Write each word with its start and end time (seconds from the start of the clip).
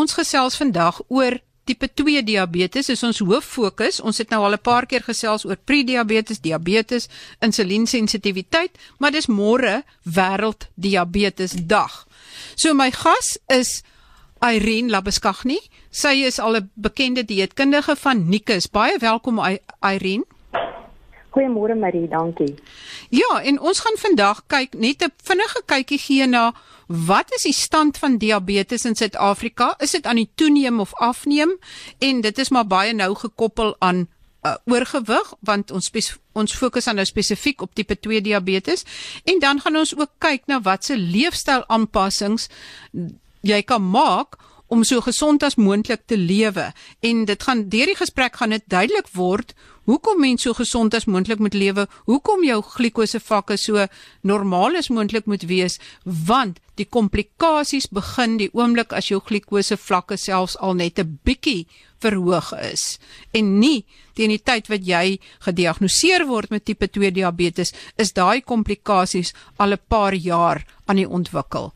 ons 0.00 0.16
gesels 0.16 0.56
vandag 0.56 1.00
oor 1.08 1.36
tipe 1.68 1.86
2 2.00 2.22
diabetes 2.24 2.88
is 2.90 3.02
ons 3.06 3.20
hoof 3.20 3.44
fokus. 3.44 4.00
Ons 4.00 4.18
het 4.22 4.30
nou 4.32 4.40
al 4.44 4.56
'n 4.56 4.62
paar 4.62 4.86
keer 4.86 5.02
gesels 5.02 5.44
oor 5.44 5.56
prediabetes, 5.56 6.40
diabetes, 6.40 7.08
insuliensensitiwiteit, 7.40 8.72
maar 8.98 9.12
dis 9.12 9.26
môre 9.26 9.84
wêreld 10.04 10.68
diabetes 10.74 11.52
dag. 11.52 12.06
So 12.56 12.74
my 12.74 12.90
gas 12.90 13.38
is 13.48 13.82
Irene 14.40 14.90
Labeskagni. 14.90 15.58
Sy 15.90 16.24
is 16.24 16.38
al 16.38 16.56
'n 16.56 16.70
bekende 16.74 17.24
dieetkundige 17.24 17.96
van 17.96 18.28
Nikus. 18.28 18.70
Baie 18.70 18.98
welkom 18.98 19.38
Irene. 19.80 20.24
Goeiemôre 21.30 21.76
Marie, 21.78 22.08
dankie. 22.08 22.54
Ja, 23.10 23.42
en 23.42 23.60
ons 23.60 23.80
gaan 23.80 23.98
vandag 23.98 24.42
kyk 24.46 24.74
net 24.74 25.02
'n 25.04 25.12
vinnige 25.22 25.62
kykie 25.66 25.98
gee 25.98 26.26
na 26.26 26.52
wat 26.90 27.32
is 27.34 27.42
die 27.46 27.54
stand 27.54 27.98
van 27.98 28.18
diabetes 28.18 28.84
in 28.84 28.96
Suid-Afrika? 28.96 29.74
Is 29.78 29.90
dit 29.90 30.06
aan 30.06 30.18
die 30.18 30.30
toeneem 30.34 30.80
of 30.80 30.94
afneem? 30.94 31.52
En 31.98 32.20
dit 32.20 32.38
is 32.38 32.48
maar 32.48 32.66
baie 32.66 32.94
nou 32.94 33.14
gekoppel 33.14 33.76
aan 33.78 34.08
uh, 34.42 34.54
oorgewig 34.64 35.34
want 35.40 35.70
ons 35.70 35.90
ons 36.32 36.54
fokus 36.54 36.86
aan 36.86 36.98
nou 36.98 37.06
spesifiek 37.06 37.62
op 37.62 37.74
tipe 37.74 37.98
2 37.98 38.20
diabetes 38.20 38.84
en 39.24 39.38
dan 39.38 39.60
gaan 39.60 39.76
ons 39.76 39.94
ook 39.96 40.10
kyk 40.18 40.46
na 40.46 40.60
watse 40.60 40.96
leefstyl 40.96 41.64
aanpassings 41.66 42.48
jy 43.40 43.62
kan 43.62 43.84
maak 43.84 44.38
om 44.70 44.84
so 44.86 45.02
gesond 45.02 45.42
as 45.42 45.58
moontlik 45.58 46.06
te 46.06 46.16
lewe. 46.16 46.70
En 47.02 47.24
dit 47.26 47.42
gaan 47.42 47.66
deur 47.68 47.90
die 47.90 47.98
gesprek 47.98 48.38
gaan 48.38 48.54
dit 48.54 48.66
duidelik 48.70 49.10
word 49.18 49.54
hoekom 49.90 50.20
mens 50.22 50.44
so 50.46 50.54
gesond 50.54 50.94
as 50.94 51.08
moontlik 51.10 51.40
moet 51.42 51.56
lewe? 51.58 51.86
Hoekom 52.06 52.44
jou 52.46 52.60
glikose 52.76 53.18
vlakke 53.20 53.56
so 53.58 53.86
normaal 54.22 54.78
as 54.78 54.90
moontlik 54.94 55.26
moet 55.26 55.46
wees? 55.50 55.80
Want 56.04 56.60
die 56.78 56.86
komplikasies 56.86 57.88
begin 57.90 58.38
die 58.38 58.50
oomblik 58.54 58.94
as 58.96 59.10
jou 59.10 59.18
glikose 59.26 59.76
vlakke 59.76 60.16
selfs 60.16 60.56
al 60.60 60.78
net 60.78 60.98
'n 60.98 61.18
bietjie 61.24 61.66
verhoog 62.00 62.54
is. 62.72 62.98
En 63.32 63.58
nie 63.58 63.84
teen 64.14 64.30
die 64.30 64.42
tyd 64.42 64.68
wat 64.68 64.86
jy 64.86 65.18
gediagnoseer 65.40 66.26
word 66.26 66.50
met 66.50 66.64
tipe 66.64 66.86
2 66.86 67.10
diabetes 67.10 67.74
is 67.96 68.12
daai 68.12 68.40
komplikasies 68.40 69.34
al 69.58 69.72
'n 69.72 69.84
paar 69.88 70.14
jaar 70.14 70.64
aan 70.86 70.96
die 70.96 71.08
ontwikkel 71.08 71.72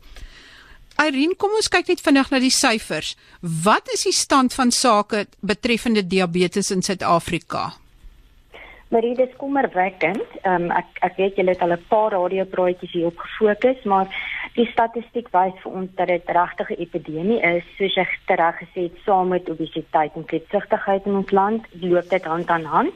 Irene, 0.95 1.35
kom 1.35 1.51
ons 1.57 1.67
kyk 1.67 1.89
net 1.91 2.01
vinnig 2.03 2.29
na 2.31 2.39
die 2.39 2.53
syfers. 2.53 3.15
Wat 3.41 3.89
is 3.91 4.05
die 4.07 4.15
stand 4.15 4.53
van 4.55 4.71
sake 4.71 5.25
betreffende 5.43 6.05
diabetes 6.07 6.71
in 6.71 6.81
Suid-Afrika? 6.81 7.73
Marie, 8.93 9.15
dit 9.17 9.31
kom 9.35 9.57
erwekkend. 9.57 10.23
Ehm 10.43 10.69
um, 10.69 10.71
ek 10.71 11.01
ek 11.03 11.17
weet 11.19 11.39
julle 11.39 11.51
het 11.51 11.63
al 11.65 11.73
'n 11.75 11.85
paar 11.89 12.13
radiopraatjies 12.13 12.91
hier 12.91 13.07
op 13.11 13.17
gefokus, 13.17 13.83
maar 13.83 14.07
die 14.55 14.67
statistiek 14.71 15.27
wys 15.33 15.57
vir 15.63 15.71
ons 15.71 15.89
dat 15.95 16.07
dit 16.07 16.29
regtig 16.39 16.69
'n 16.69 16.81
epidemie 16.85 17.41
is, 17.41 17.65
soos 17.77 17.95
jy 17.95 18.05
reg 18.27 18.55
gesê 18.63 18.81
het, 18.87 18.95
saam 19.05 19.27
met 19.27 19.49
obesiteit 19.49 20.15
en 20.15 20.25
kletsugtigheid 20.25 21.05
in 21.05 21.15
ons 21.15 21.31
land, 21.31 21.65
loop 21.81 22.09
dit 22.09 22.23
hand 22.23 22.47
aan 22.49 22.65
hand. 22.65 22.95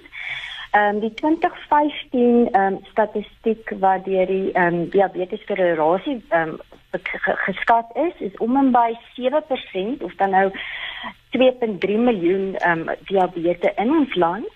Ehm 0.71 0.95
um, 0.95 0.99
die 0.99 1.13
2015 1.13 2.51
ehm 2.51 2.73
um, 2.73 2.79
statistiek 2.91 3.71
wat 3.79 4.05
deur 4.05 4.25
die 4.25 4.51
ehm 4.51 4.75
um, 4.75 4.89
diabetes 4.89 5.41
federasie 5.45 6.23
ehm 6.29 6.49
um, 6.49 6.59
geskat 7.45 7.85
is 7.93 8.19
is 8.19 8.37
om 8.37 8.57
en 8.57 8.71
by 8.71 8.93
7% 9.15 10.03
of 10.03 10.13
dan 10.15 10.29
nou 10.29 10.51
2.3 11.37 11.97
miljoen 11.97 12.55
ehm 12.55 12.89
um, 12.89 12.95
diabetes 13.09 13.73
in 13.75 13.95
ons 13.97 14.15
land. 14.15 14.51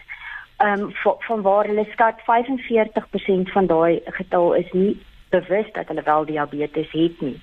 Ehm 0.58 0.81
um, 0.81 0.94
van, 1.28 1.41
waar 1.41 1.66
hulle 1.66 1.88
skat 1.91 2.22
45% 2.22 3.52
van 3.56 3.66
daai 3.66 4.02
getal 4.06 4.53
is 4.53 4.72
nie 4.72 5.00
bewus 5.30 5.72
dat 5.72 5.88
hulle 5.88 6.03
wel 6.03 6.25
diabetes 6.25 6.91
het 6.91 7.22
nie. 7.22 7.41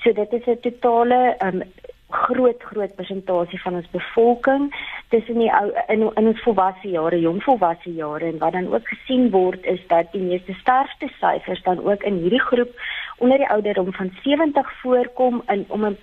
So 0.00 0.12
dit 0.12 0.32
is 0.32 0.46
'n 0.46 0.60
totale 0.60 1.34
ehm 1.38 1.60
um, 1.60 1.72
groot 2.08 2.62
groot 2.62 2.94
persentasie 2.94 3.60
van 3.60 3.74
ons 3.74 3.90
bevolking 3.90 4.68
tussen 5.08 5.38
die 5.38 5.50
ou 5.50 5.72
in 5.86 6.04
in 6.14 6.26
ons 6.26 6.42
volwasse 6.42 6.88
jare, 6.88 7.18
jong 7.20 7.42
volwasse 7.42 7.94
jare. 7.94 8.24
En 8.24 8.38
wat 8.38 8.52
dan 8.52 8.72
ook 8.74 8.88
gesien 8.88 9.30
word 9.30 9.64
is 9.64 9.82
dat 9.86 10.12
die 10.12 10.22
meeste 10.22 10.52
sterfte 10.52 11.08
syfers 11.18 11.62
dan 11.62 11.82
ook 11.84 12.02
in 12.02 12.20
hierdie 12.22 12.42
groep 12.42 12.70
onder 13.18 13.38
die 13.38 13.50
ouderdom 13.50 13.92
van 13.92 14.12
70 14.22 14.72
voorkom 14.82 15.42
in 15.46 15.64
om 15.68 15.84
'n 15.84 15.96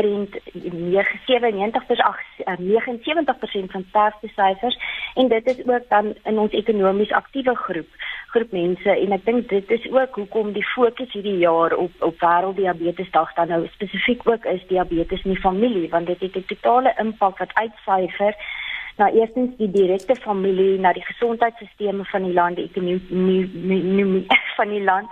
trend 0.00 0.36
97 1.26 1.86
tot 1.86 2.00
79% 2.58 3.70
van 3.74 3.84
sterfte 3.88 4.28
syfers 4.28 4.78
en 5.14 5.28
dit 5.28 5.46
is 5.46 5.66
ook 5.66 5.88
dan 5.88 6.14
in 6.24 6.38
ons 6.38 6.52
ekonomies 6.52 7.12
aktiewe 7.12 7.54
groep 7.54 7.88
groep 8.30 8.52
mense. 8.54 8.90
En 8.90 9.12
ek 9.16 9.24
dink 9.26 9.48
dit 9.50 9.70
is 9.76 9.86
ook 9.90 10.14
hoekom 10.22 10.52
die 10.54 10.64
fokus 10.74 11.12
hierdie 11.12 11.38
jaar 11.42 11.74
op 11.76 12.04
op 12.06 12.22
wêrelddiabetesdag 12.22 13.34
dan 13.38 13.52
nou 13.54 13.60
spesifiek 13.74 14.26
ook 14.28 14.44
is 14.54 14.66
diabetes 14.72 15.24
in 15.24 15.34
die 15.34 15.44
familie 15.46 15.88
want 15.90 16.06
dit 16.06 16.20
het 16.20 16.36
'n 16.36 16.48
totale 16.54 16.94
impak 16.98 17.38
wat 17.38 17.54
uitsyfer 17.54 18.34
na 18.96 19.10
eerstens 19.10 19.56
die 19.56 19.70
direkte 19.70 20.14
familie 20.14 20.78
na 20.78 20.92
die 20.92 21.04
gesondheidstelsels 21.04 22.10
van 22.10 22.22
die 22.22 22.32
land 22.32 22.56
die 22.56 22.68
ekonomie 22.70 24.26
van 24.56 24.68
die 24.68 24.84
land 24.84 25.08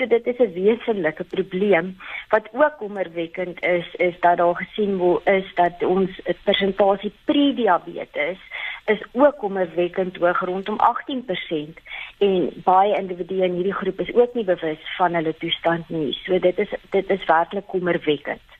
So 0.00 0.06
dit 0.06 0.26
is 0.26 0.38
'n 0.38 0.52
wesenlike 0.52 1.24
probleem 1.24 1.98
wat 2.28 2.48
ook 2.52 2.76
kommerwekkend 2.78 3.62
is 3.62 3.94
is 3.94 4.14
dat 4.20 4.36
daar 4.36 4.56
gesien 4.56 4.96
word 4.96 5.26
is 5.26 5.54
dat 5.54 5.82
ons 5.82 6.20
persentasie 6.44 7.12
prediabetes 7.24 8.38
is 8.84 9.02
ook 9.12 9.36
kommerwekkend 9.38 10.16
hoog 10.16 10.40
rondom 10.40 10.78
18% 10.78 11.80
en 12.18 12.62
baie 12.64 12.96
individue 12.96 13.44
in 13.44 13.54
hierdie 13.54 13.80
groep 13.80 14.00
is 14.00 14.14
ook 14.14 14.34
nie 14.34 14.44
bewus 14.44 14.96
van 14.96 15.14
hulle 15.14 15.34
toestand 15.38 15.88
nie. 15.88 16.12
So 16.24 16.38
dit 16.38 16.58
is 16.58 16.72
dit 16.90 17.10
is 17.10 17.24
werklik 17.24 17.66
kommerwekkend. 17.66 18.50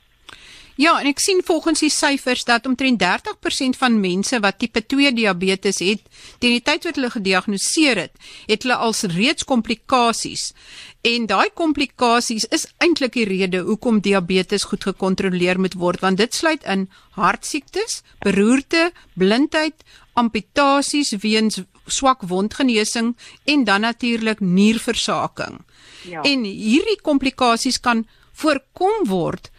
Ja, 0.80 0.94
en 0.96 1.10
ek 1.10 1.18
sien 1.20 1.42
volgens 1.44 1.82
die 1.82 1.90
syfers 1.92 2.46
dat 2.48 2.64
omtrent 2.64 3.02
30% 3.02 3.76
van 3.76 3.98
mense 4.00 4.38
wat 4.40 4.56
tipe 4.62 4.80
2 4.80 5.10
diabetes 5.12 5.82
het, 5.84 6.00
teen 6.40 6.54
die 6.56 6.62
tyd 6.64 6.86
wat 6.88 6.96
hulle 6.96 7.10
gediagnoseer 7.12 8.00
het, 8.06 8.14
het 8.48 8.64
hulle 8.64 8.78
als 8.80 9.02
reeds 9.12 9.44
komplikasies. 9.44 10.54
En 11.00 11.24
daai 11.26 11.48
komplikasies 11.56 12.44
is 12.52 12.66
eintlik 12.84 13.14
die 13.16 13.24
rede 13.24 13.62
hoekom 13.64 14.02
diabetes 14.04 14.66
goed 14.68 14.84
gekontroleer 14.84 15.56
moet 15.60 15.74
word, 15.80 16.02
want 16.04 16.20
dit 16.20 16.34
sluit 16.34 16.64
in 16.68 16.90
hartsiektes, 17.16 18.02
beroerte, 18.20 18.90
blindheid, 19.16 19.80
amputasies 20.20 21.14
weens 21.22 21.62
swak 21.86 22.26
wondgenesing 22.28 23.14
en 23.48 23.64
dan 23.64 23.80
natuurlik 23.80 24.40
nierversaking. 24.40 25.62
Ja. 26.04 26.20
En 26.20 26.44
hierdie 26.44 27.00
komplikasies 27.00 27.80
kan 27.80 28.04
voorkom 28.32 29.08
word 29.08 29.50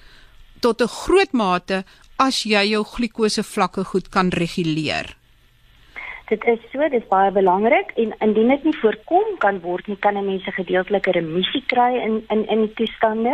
tot 0.60 0.82
'n 0.82 0.88
groot 0.88 1.34
mate 1.34 1.84
as 2.18 2.44
jy 2.44 2.70
jou 2.70 2.84
glikose 2.86 3.44
vlakke 3.44 3.84
goed 3.84 4.10
kan 4.10 4.30
reguleer. 4.30 5.18
Dit 6.32 6.46
is 6.48 6.60
so, 6.72 6.80
dit 6.80 6.94
is 7.02 7.08
baie 7.12 7.32
belangrik 7.36 7.90
en 8.00 8.14
indien 8.24 8.54
dit 8.54 8.64
nie 8.64 8.78
voorkom 8.80 9.34
kan 9.44 9.58
word 9.66 9.88
nie, 9.92 9.98
kan 10.00 10.16
'n 10.16 10.26
mens 10.26 10.46
'n 10.48 10.60
gedeeltelike 10.60 11.12
remissie 11.12 11.64
kry 11.74 11.92
in 12.08 12.24
in 12.34 12.48
in 12.48 12.62
die 12.66 12.74
toestande 12.74 13.34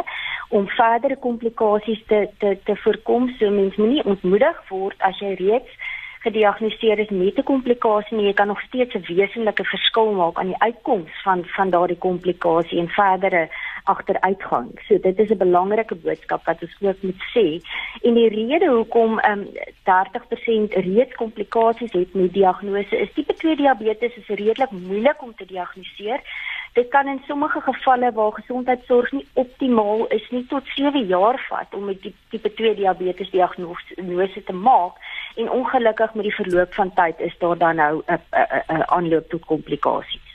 om 0.49 0.65
verdere 0.67 1.17
komplikasies 1.25 2.01
te 2.07 2.29
te 2.39 2.57
te 2.63 2.75
voorkom. 2.75 3.29
So 3.37 3.49
mens 3.49 3.75
moenie 3.75 4.03
ontmoedig 4.03 4.57
word 4.69 4.97
as 5.09 5.19
jy 5.19 5.33
reeds 5.33 5.71
gediagnoseer 6.27 6.99
is 6.99 7.09
met 7.09 7.37
'n 7.37 7.49
komplikasie 7.53 8.17
nie, 8.17 8.27
jy 8.27 8.33
kan 8.33 8.47
nog 8.47 8.61
steeds 8.61 8.93
'n 8.95 9.05
wesenlike 9.07 9.63
verskil 9.63 10.11
maak 10.11 10.37
aan 10.37 10.51
die 10.53 10.61
uitkoms 10.67 11.11
van 11.23 11.45
van 11.45 11.69
daardie 11.69 11.97
komplikasie 11.97 12.79
en 12.79 12.89
verdere 12.89 13.49
agteruitgang. 13.83 14.67
So 14.87 14.99
dit 14.99 15.19
is 15.19 15.29
'n 15.29 15.37
belangrike 15.37 15.95
boodskap 15.95 16.45
wat 16.45 16.61
ons 16.61 16.77
ook 16.81 17.01
moet 17.01 17.23
sê. 17.35 17.47
En 18.01 18.13
die 18.13 18.29
rede 18.29 18.67
hoekom 18.67 19.19
ehm 19.19 19.39
um, 19.39 19.47
30% 19.83 20.73
reeds 20.73 21.15
komplikasies 21.15 21.91
het 21.91 22.13
met 22.13 22.33
diagnose 22.33 22.97
is 22.97 23.13
tipe 23.13 23.33
2 23.33 23.55
diabetes 23.55 24.15
is 24.15 24.27
redelik 24.27 24.71
moeilik 24.71 25.21
om 25.21 25.35
te 25.35 25.45
diagnoseer. 25.45 26.19
Dit 26.77 26.87
kan 26.93 27.07
in 27.07 27.21
sommige 27.27 27.61
gevalle 27.61 28.11
waar 28.13 28.31
gesondheidsorg 28.31 29.11
nie 29.11 29.25
optimaal 29.33 30.05
is 30.13 30.25
nie 30.29 30.43
tot 30.45 30.63
7 30.75 31.07
jaar 31.09 31.39
vat 31.49 31.73
om 31.73 31.87
die 31.89 32.13
tipe 32.29 32.51
2 32.53 32.75
diabetes 32.77 33.31
diagnose 33.33 34.43
te 34.45 34.53
maak 34.53 34.99
en 35.41 35.49
ongelukkig 35.49 36.13
met 36.13 36.27
die 36.29 36.35
verloop 36.35 36.73
van 36.77 36.91
tyd 36.99 37.23
is 37.29 37.33
daar 37.41 37.57
dan 37.57 37.75
nou 37.81 38.03
'n 38.05 38.83
aanloop 38.85 39.29
tot 39.29 39.45
komplikasies. 39.45 40.27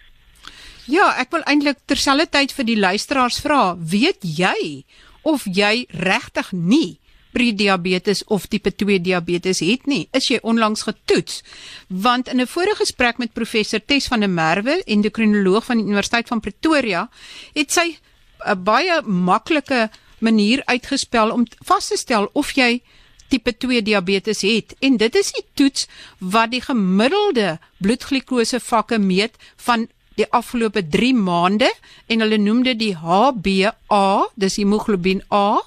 Ja, 0.86 1.14
ek 1.22 1.30
wil 1.30 1.46
eintlik 1.46 1.78
terselfdertyd 1.86 2.52
vir 2.52 2.64
die 2.64 2.78
luisteraars 2.78 3.40
vra, 3.40 3.76
weet 3.78 4.22
jy 4.22 4.84
of 5.22 5.46
jy 5.46 5.86
regtig 5.90 6.52
nie 6.52 6.98
prediabetes 7.32 8.24
of 8.24 8.46
tipe 8.46 8.74
2 8.74 9.00
diabetes 9.00 9.60
het 9.64 9.86
nie? 9.86 10.06
Is 10.12 10.28
jy 10.28 10.38
onlangs 10.42 10.82
getoets? 10.82 11.42
Want 11.88 12.28
in 12.28 12.40
'n 12.40 12.46
vorige 12.46 12.76
gesprek 12.76 13.18
met 13.18 13.32
professor 13.32 13.80
Tes 13.84 14.06
van 14.06 14.20
der 14.20 14.30
Merwe, 14.30 14.82
endokrinoloog 14.84 15.64
van 15.64 15.76
die 15.76 15.84
Universiteit 15.84 16.28
van 16.28 16.40
Pretoria, 16.40 17.10
het 17.52 17.72
sy 17.72 17.98
'n 18.46 18.62
baie 18.62 19.02
maklike 19.02 19.90
manier 20.18 20.62
uitgespel 20.64 21.30
om 21.30 21.46
vas 21.64 21.88
te 21.88 21.96
stel 21.96 22.30
of 22.32 22.52
jy 22.52 22.82
tipe 23.28 23.56
2 23.56 23.82
diabetes 23.82 24.42
het 24.42 24.74
en 24.80 24.96
dit 24.96 25.14
is 25.14 25.32
die 25.32 25.44
toets 25.54 25.88
wat 26.18 26.50
die 26.50 26.60
gemiddelde 26.60 27.58
bloedglikose 27.78 28.60
vlakke 28.60 28.98
meet 28.98 29.38
van 29.56 29.88
die 30.20 30.28
afgelope 30.30 30.84
3 30.88 31.14
maande 31.16 31.70
en 32.06 32.20
hulle 32.20 32.38
noem 32.38 32.62
dit 32.62 32.78
die 32.78 32.94
HbA, 32.94 34.28
dis 34.36 34.58
hemoglobien 34.60 35.22
A 35.32 35.62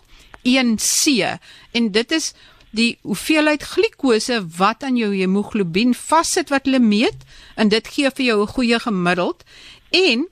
1C 0.45 1.37
en 1.71 1.91
dit 1.91 2.11
is 2.11 2.33
die 2.75 2.97
hoeveelheid 3.01 3.63
glikose 3.63 4.41
wat 4.57 4.83
aan 4.83 4.97
jou 4.99 5.11
hemoglobien 5.15 5.93
vassit 5.95 6.51
wat 6.53 6.67
hulle 6.67 6.81
meet 6.83 7.23
en 7.55 7.71
dit 7.71 7.87
gee 7.87 8.11
vir 8.17 8.25
jou 8.25 8.41
'n 8.43 8.53
goeie 8.55 8.79
gemiddeld. 8.79 9.43
En 9.91 10.27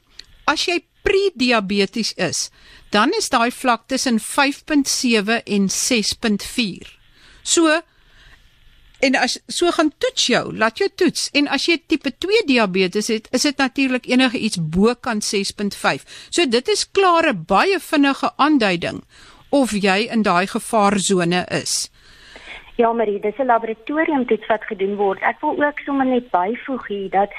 as 0.46 0.66
jy 0.66 0.84
prediabetes 1.04 2.14
is, 2.14 2.50
dan 2.90 3.12
is 3.18 3.30
daai 3.30 3.52
vlak 3.52 3.88
tussen 3.88 4.20
5.7 4.20 5.44
en 5.44 5.70
6.4. 5.70 6.88
So 7.44 7.82
en 9.00 9.16
as 9.16 9.40
so 9.48 9.72
gaan 9.72 9.92
toets 9.98 10.28
jou, 10.28 10.58
laat 10.58 10.78
jou 10.78 10.90
toets. 10.96 11.30
En 11.34 11.48
as 11.48 11.66
jy 11.66 11.82
tipe 11.88 12.18
2 12.18 12.46
diabetes 12.46 13.08
het, 13.08 13.28
is 13.32 13.42
dit 13.42 13.58
natuurlik 13.58 14.06
enige 14.06 14.40
iets 14.40 14.58
bokant 14.60 15.26
6.5. 15.26 16.06
So 16.30 16.46
dit 16.48 16.68
is 16.68 16.92
klaar 16.92 17.28
'n 17.34 17.44
baie 17.46 17.80
vinnige 17.80 18.32
aanduiding 18.38 19.04
of 19.54 19.72
jy 19.86 20.00
in 20.16 20.24
daai 20.26 20.48
gevaarsone 20.50 21.44
is. 21.62 21.74
Ja, 22.82 22.94
Marie, 22.94 23.20
dis 23.20 23.38
'n 23.38 23.46
laboratoriumtoets 23.46 24.48
wat 24.48 24.64
gedoen 24.64 24.96
word. 24.96 25.22
Ek 25.22 25.42
wil 25.42 25.64
ook 25.64 25.80
sommer 25.80 26.06
net 26.06 26.32
byvoeg 26.32 26.88
hier 26.88 27.10
dat 27.10 27.30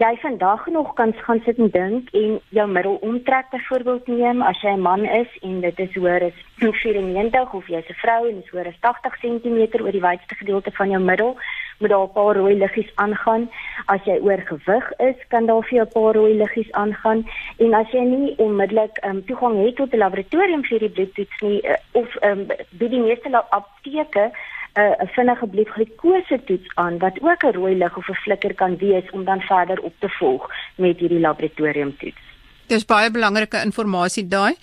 jy 0.00 0.16
vandag 0.20 0.66
nog 0.66 0.94
kan 0.94 1.12
gaan 1.12 1.40
sit 1.44 1.58
en 1.58 1.70
dink 1.70 2.08
en 2.10 2.40
jou 2.48 2.68
middel 2.68 2.94
omtrek 2.94 3.50
byvoorbeeld 3.50 4.06
neem 4.06 4.42
as 4.42 4.60
jy 4.62 4.72
'n 4.72 4.80
man 4.80 5.04
is 5.04 5.28
en 5.42 5.60
dit 5.60 5.78
is 5.78 5.94
hoër 5.94 6.22
as 6.22 6.38
94 6.82 7.52
of 7.52 7.66
jy's 7.66 7.88
'n 7.88 8.00
vrou 8.02 8.28
en 8.28 8.42
is 8.42 8.50
hoër 8.50 8.66
as 8.66 8.80
80 8.80 9.20
cm 9.20 9.82
oor 9.82 9.92
die 9.92 10.06
wydste 10.08 10.34
gedeelte 10.34 10.70
van 10.70 10.90
jou 10.90 11.02
middel 11.02 11.36
moet 11.80 11.90
daar 11.90 12.06
'n 12.06 12.12
paar 12.12 12.34
rooi 12.36 12.54
liggies 12.58 12.90
aangaan 12.94 13.48
as 13.86 14.00
jy 14.04 14.18
oorgewig 14.20 14.86
is 14.98 15.18
kan 15.28 15.46
daar 15.46 15.62
vir 15.62 15.76
jou 15.78 15.86
'n 15.86 15.92
paar 15.92 16.14
rooi 16.14 16.34
liggies 16.34 16.72
aangaan 16.72 17.28
en 17.56 17.74
as 17.74 17.90
jy 17.92 18.04
nie 18.04 18.34
onmiddellik 18.36 18.98
um, 19.04 19.24
toegang 19.24 19.64
het 19.64 19.76
tot 19.76 19.92
'n 19.92 20.02
laboratorium 20.04 20.64
vir 20.64 20.78
die 20.78 20.94
bloedtoets 20.96 21.40
nie 21.40 21.60
uh, 21.62 21.76
of 21.92 22.08
um, 22.22 22.46
by 22.70 22.88
die 22.88 23.00
meeste 23.00 23.28
apteke 23.50 24.30
'n 24.74 24.80
uh, 24.80 25.08
vinnige 25.14 25.46
bloedglukose 25.46 26.40
toets 26.44 26.68
aan 26.74 26.98
wat 26.98 27.20
ook 27.20 27.42
'n 27.44 27.52
rooi 27.52 27.74
lig 27.74 27.96
of 27.96 28.08
'n 28.08 28.22
flikker 28.24 28.54
kan 28.54 28.76
wees 28.76 29.10
om 29.10 29.24
dan 29.24 29.40
verder 29.40 29.80
op 29.80 29.94
te 29.98 30.08
volg 30.08 30.50
met 30.74 30.98
hierdie 30.98 31.20
laboratorium 31.20 31.96
toets. 31.96 32.22
Dis 32.66 32.84
baie 32.84 33.10
belangrike 33.10 33.62
inligting 33.62 34.28
daai. 34.28 34.54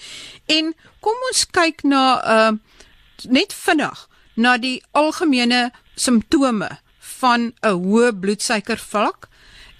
En 0.45 0.75
kom 0.99 1.15
ons 1.29 1.49
kyk 1.51 1.83
na 1.83 2.03
uh 2.35 2.51
net 3.29 3.53
vinnig 3.53 4.07
na 4.35 4.57
die 4.57 4.83
algemene 4.91 5.71
simptome 5.95 6.69
van 7.19 7.53
'n 7.61 7.77
hoë 7.83 8.11
bloedsuikervlak. 8.19 9.27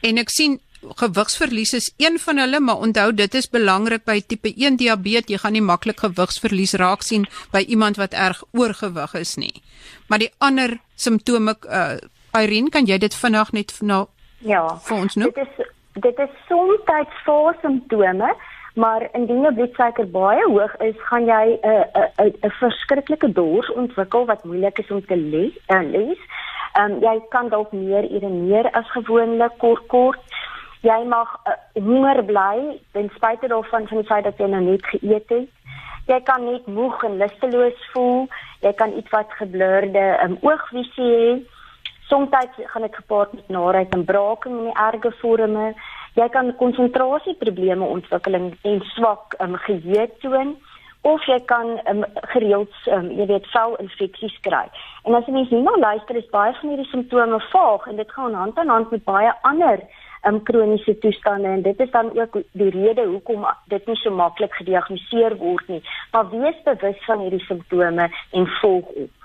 En 0.01 0.17
ek 0.17 0.29
sien 0.29 0.59
gewigsverlies 0.95 1.73
is 1.73 1.93
een 1.97 2.19
van 2.19 2.37
hulle, 2.37 2.59
maar 2.59 2.77
onthou 2.77 3.13
dit 3.13 3.33
is 3.33 3.49
belangrik 3.49 4.03
by 4.05 4.21
tipe 4.27 4.53
1 4.55 4.75
diabetes. 4.75 5.29
Jy 5.33 5.37
gaan 5.37 5.53
nie 5.53 5.61
maklik 5.61 5.99
gewigsverlies 5.99 6.73
raak 6.73 7.01
sien 7.01 7.27
by 7.51 7.63
iemand 7.67 7.97
wat 7.97 8.13
erg 8.13 8.43
oorgewig 8.51 9.13
is 9.13 9.35
nie. 9.35 9.61
Maar 10.07 10.19
die 10.19 10.31
ander 10.37 10.79
simptome 10.95 11.57
uh 11.69 11.97
Irene, 12.37 12.69
kan 12.69 12.85
jy 12.85 12.97
dit 12.97 13.15
vinnig 13.15 13.51
net 13.51 13.71
nou 13.81 14.07
ja, 14.45 14.61
vir 14.85 14.97
ons 14.97 15.15
noem? 15.15 15.31
Dit 15.33 15.47
is 15.47 15.65
dit 15.93 16.19
is 16.19 16.33
soms 16.47 16.81
voor 17.25 17.55
simptome, 17.61 18.35
maar 18.77 19.07
indien 19.17 19.41
jou 19.41 19.53
bloedsuiker 19.53 20.09
baie 20.13 20.43
hoog 20.45 20.75
is, 20.85 20.95
gaan 21.09 21.25
jy 21.25 21.59
'n 21.61 21.85
'n 22.25 22.33
'n 22.47 22.53
verskriklike 22.59 23.31
dors 23.31 23.71
ontwikkel 23.73 24.25
wat 24.25 24.43
moeilik 24.43 24.79
is 24.79 24.91
om 24.91 25.05
te 25.05 25.17
lees. 25.17 25.55
Uh, 25.67 25.83
lees. 25.91 26.21
Ehm 26.77 26.91
um, 26.91 26.99
jy 27.01 27.21
kan 27.29 27.49
dalk 27.49 27.71
meer 27.71 28.05
urineer 28.11 28.71
as 28.71 28.91
gewoonlik 28.91 29.57
kort 29.57 29.87
kort 29.87 30.21
jy 30.87 30.97
mag 31.09 31.29
uh, 31.47 31.55
honger 31.73 32.21
bly 32.25 32.57
ten 32.93 33.09
spyte 33.15 33.49
daarvan 33.51 33.87
van 33.87 34.01
die 34.01 34.07
feit 34.07 34.23
dat 34.27 34.39
jy 34.41 34.49
nou 34.51 34.63
net 34.63 34.85
geëet 34.93 35.33
het. 35.33 35.49
Jy 36.07 36.19
kan 36.23 36.45
net 36.45 36.67
moeg 36.71 37.03
en 37.03 37.17
lusteloos 37.19 37.85
voel. 37.93 38.27
Jy 38.63 38.73
kan 38.79 38.95
iets 38.97 39.11
wat 39.11 39.33
geblurde 39.39 40.05
um, 40.23 40.37
oogvisie 40.41 41.11
hê. 41.13 41.29
Soms 42.07 42.31
gaan 42.55 42.85
dit 42.85 42.95
gepaard 42.95 43.33
met 43.33 43.49
naheid 43.51 43.95
en 43.95 44.05
braaking 44.05 44.59
in 44.61 44.69
die 44.69 44.77
erge 44.79 45.11
vorme. 45.21 45.73
Jy 46.17 46.25
kan 46.33 46.55
konsentrasieprobleme 46.57 47.85
ontwikkel 47.85 48.33
en 48.39 48.79
swak 48.95 49.35
um, 49.43 49.53
geheue 49.67 50.07
toon 50.23 50.55
of 51.05 51.25
jy 51.29 51.37
kan 51.45 51.75
um, 51.91 52.01
gereeld 52.33 52.73
um, 52.91 53.11
jy 53.19 53.27
weet 53.29 53.45
velinfeksies 53.53 54.33
kry. 54.47 54.63
En 55.05 55.13
as 55.13 55.27
jy 55.29 55.35
mens 55.35 55.53
nou 55.53 55.75
luister 55.79 56.17
is 56.17 56.31
baie 56.33 56.55
van 56.57 56.73
hierdie 56.73 56.89
simptome 56.89 57.39
vaag 57.51 57.85
en 57.91 58.01
dit 58.01 58.11
gaan 58.17 58.33
hand 58.33 58.57
aan 58.57 58.73
hand 58.73 58.91
met 58.95 59.05
baie 59.05 59.31
ander 59.51 59.83
um, 60.27 60.41
kroniese 60.49 60.97
toestande 61.05 61.53
en 61.53 61.61
dit 61.61 61.85
is 61.85 61.93
dan 61.93 62.09
ook 62.17 62.41
die 62.51 62.71
rede 62.73 63.05
hoekom 63.05 63.45
dit 63.69 63.85
nie 63.87 63.99
so 64.01 64.11
maklik 64.23 64.57
gediagnoseer 64.57 65.37
word 65.37 65.69
nie. 65.69 65.83
Maar 66.11 66.33
wees 66.33 66.65
bewus 66.65 67.05
van 67.05 67.23
hierdie 67.27 67.45
simptome 67.45 68.09
en 68.31 68.51
volg 68.57 68.89
op. 69.05 69.16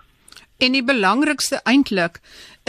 En 0.62 0.76
die 0.76 0.84
belangrikste 0.86 1.58
eintlik 1.66 2.20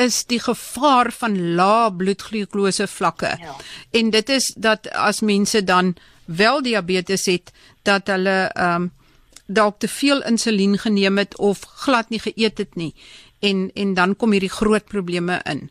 is 0.02 0.24
die 0.26 0.40
gevaar 0.42 1.12
van 1.14 1.38
lae 1.58 1.92
bloedglukose 1.94 2.88
vlakke. 2.90 3.36
Ja. 3.40 3.56
En 3.92 4.10
dit 4.10 4.30
is 4.30 4.50
dat 4.58 4.90
as 4.98 5.22
mense 5.22 5.64
dan 5.64 5.94
wel 6.26 6.62
diabetes 6.66 7.26
het 7.30 7.54
dat 7.84 8.08
hulle 8.08 8.50
ehm 8.54 8.82
um, 8.82 8.92
dalk 9.46 9.80
te 9.80 9.88
veel 9.88 10.24
insulien 10.24 10.78
geneem 10.78 11.18
het 11.18 11.38
of 11.38 11.60
glad 11.84 12.10
nie 12.10 12.20
geëet 12.20 12.58
het 12.58 12.76
nie 12.76 12.94
en 13.40 13.72
en 13.74 13.94
dan 13.94 14.16
kom 14.16 14.32
hierdie 14.32 14.50
groot 14.50 14.86
probleme 14.86 15.42
in 15.44 15.68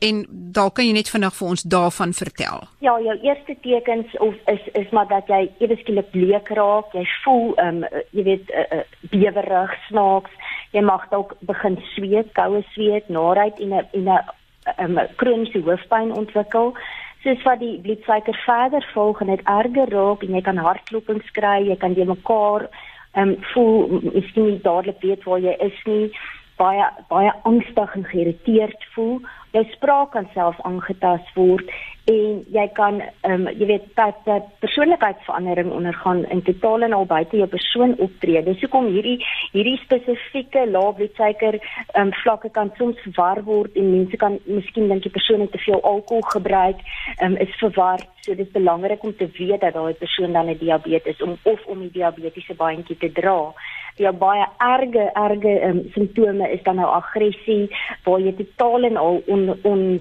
en 0.00 0.20
dalk 0.56 0.78
kan 0.78 0.86
jy 0.88 0.94
net 0.96 1.10
vinnig 1.12 1.34
vir 1.36 1.48
ons 1.52 1.62
daarvan 1.74 2.14
vertel. 2.16 2.62
Ja, 2.84 2.94
jou 3.04 3.16
eerste 3.20 3.56
tekens 3.64 4.14
of 4.24 4.36
is 4.52 4.68
is 4.80 4.88
maar 4.96 5.08
dat 5.10 5.28
jy 5.28 5.42
ewe 5.60 5.76
skielik 5.82 6.08
bleek 6.14 6.48
raak, 6.56 6.94
jy 6.96 7.04
voel 7.24 7.52
ehm 7.56 7.82
um, 7.84 8.00
jy 8.16 8.24
weet 8.30 8.54
uh, 8.54 8.64
uh, 8.78 8.84
bewerig, 9.12 9.74
snaaks, 9.88 10.39
jy 10.70 10.82
mag 10.86 11.08
dalk 11.10 11.34
begin 11.40 11.78
sweet, 11.94 12.32
koue 12.32 12.62
sweet, 12.72 13.08
naait 13.08 13.60
en 13.60 13.74
'n 13.74 13.86
en 13.92 14.08
'n 14.08 14.98
um, 14.98 15.06
kroniese 15.16 15.60
hoofpyn 15.66 16.12
ontwikkel. 16.12 16.74
Soos 17.22 17.42
wat 17.42 17.60
die 17.60 17.80
bloedsuiker 17.80 18.36
verder 18.46 18.84
volg 18.94 19.20
en 19.20 19.26
dit 19.26 19.40
erger 19.44 19.88
raak 19.90 20.22
en 20.22 20.34
jy 20.34 20.40
kan 20.40 20.56
hartklopings 20.56 21.30
kry, 21.30 21.68
jy 21.68 21.76
kan 21.76 21.94
jy 21.94 22.04
mekaar 22.04 22.68
ehm 23.14 23.28
um, 23.28 23.36
voel, 23.52 24.00
miskien 24.14 24.46
nie 24.46 24.60
dadelik 24.62 25.00
weet 25.02 25.24
waar 25.24 25.40
jy 25.40 25.56
is 25.58 25.78
nie 25.84 26.12
baie 26.56 26.86
baie 27.08 27.32
angstig 27.42 27.94
en 27.94 28.04
geïrriteerd 28.04 28.84
voel. 28.94 29.20
Jou 29.50 29.64
spraak 29.74 30.12
kan 30.14 30.28
selfs 30.34 30.60
aangetast 30.62 31.32
word 31.34 31.70
en 32.10 32.42
jy 32.54 32.66
kan 32.74 33.00
ehm 33.02 33.32
um, 33.34 33.48
jy 33.58 33.66
weet 33.66 33.88
dat 33.98 34.20
dat 34.26 34.46
persoonlikheidsverandering 34.62 35.72
ondergaan 35.74 36.24
in 36.34 36.42
totaal 36.42 36.86
en 36.86 36.92
al 36.92 37.06
buite 37.06 37.36
jou 37.36 37.48
persoon 37.50 37.96
optree. 38.06 38.42
Dis 38.46 38.62
hoekom 38.64 38.86
hierdie 38.94 39.18
hierdie 39.52 39.76
spesifieke 39.82 40.64
lae 40.70 40.94
bloedsuiker 41.00 41.58
ehm 41.58 42.06
um, 42.06 42.12
vlakke 42.22 42.50
kan 42.58 42.70
soms 42.78 43.02
verwar 43.06 43.42
word 43.50 43.76
en 43.76 43.90
mense 43.96 44.22
kan 44.22 44.38
miskien 44.46 44.88
dink 44.88 45.02
die 45.02 45.16
persoon 45.18 45.44
het 45.46 45.52
te 45.52 45.62
veel 45.66 45.82
alkohol 45.82 46.22
gebruik, 46.36 46.86
ehm 47.18 47.32
um, 47.32 47.36
is 47.46 47.58
verward. 47.64 48.08
So 48.24 48.34
dis 48.34 48.54
belangrik 48.54 49.02
om 49.02 49.16
te 49.16 49.28
weet 49.38 49.60
dat 49.60 49.74
daai 49.74 49.94
persoon 49.94 50.32
dan 50.32 50.50
'n 50.50 50.58
diabetes 50.62 51.22
om 51.22 51.36
of 51.42 51.66
om 51.66 51.80
die 51.80 51.94
diabetiese 51.98 52.54
baantjie 52.54 52.96
te 52.96 53.12
dra 53.12 53.52
ja 54.00 54.12
baie 54.12 54.44
erge 54.64 55.04
erge 55.14 55.52
um, 55.68 55.80
simptome 55.94 56.48
is 56.54 56.62
dan 56.64 56.78
nou 56.80 56.88
aggressie 56.88 57.68
waar 58.04 58.20
jy 58.24 58.32
totaal 58.38 58.88
en 58.88 58.96
al 58.96 59.20
on 59.48 59.58
on 59.62 60.00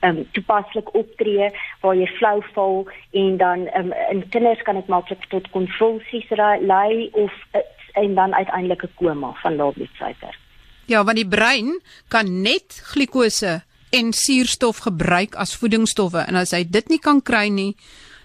um, 0.00 0.28
toepaslik 0.32 0.94
optree 0.94 1.50
waar 1.80 1.96
jy 1.96 2.06
flou 2.18 2.42
val 2.54 2.84
en 3.12 3.36
dan 3.36 3.68
um, 3.78 3.92
in 4.10 4.28
kinders 4.28 4.62
kan 4.62 4.74
dit 4.74 4.88
maklik 4.92 5.24
tot 5.28 5.50
konvulsies 5.50 6.30
lei 6.60 7.08
of 7.12 7.32
uh, 7.54 7.60
en 7.94 8.14
dan 8.14 8.34
uiteindelik 8.34 8.82
'n 8.82 8.94
koma 8.94 9.32
van 9.42 9.56
lae 9.56 9.72
bloedsuiker. 9.72 10.38
Ja, 10.86 11.04
want 11.04 11.16
die 11.16 11.28
brein 11.28 11.80
kan 12.08 12.42
net 12.42 12.82
glikose 12.92 13.62
en 13.90 14.12
suurstof 14.12 14.78
gebruik 14.78 15.34
as 15.34 15.56
voedingsstowwe 15.56 16.18
en 16.18 16.34
as 16.34 16.50
hy 16.50 16.64
dit 16.68 16.88
nie 16.88 16.98
kan 16.98 17.22
kry 17.22 17.48
nie, 17.48 17.76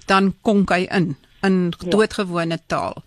dan 0.05 0.33
konk 0.41 0.69
hy 0.69 0.87
in 0.89 1.15
in 1.41 1.73
ja. 1.79 1.89
doodgewone 1.89 2.59
taal. 2.67 3.03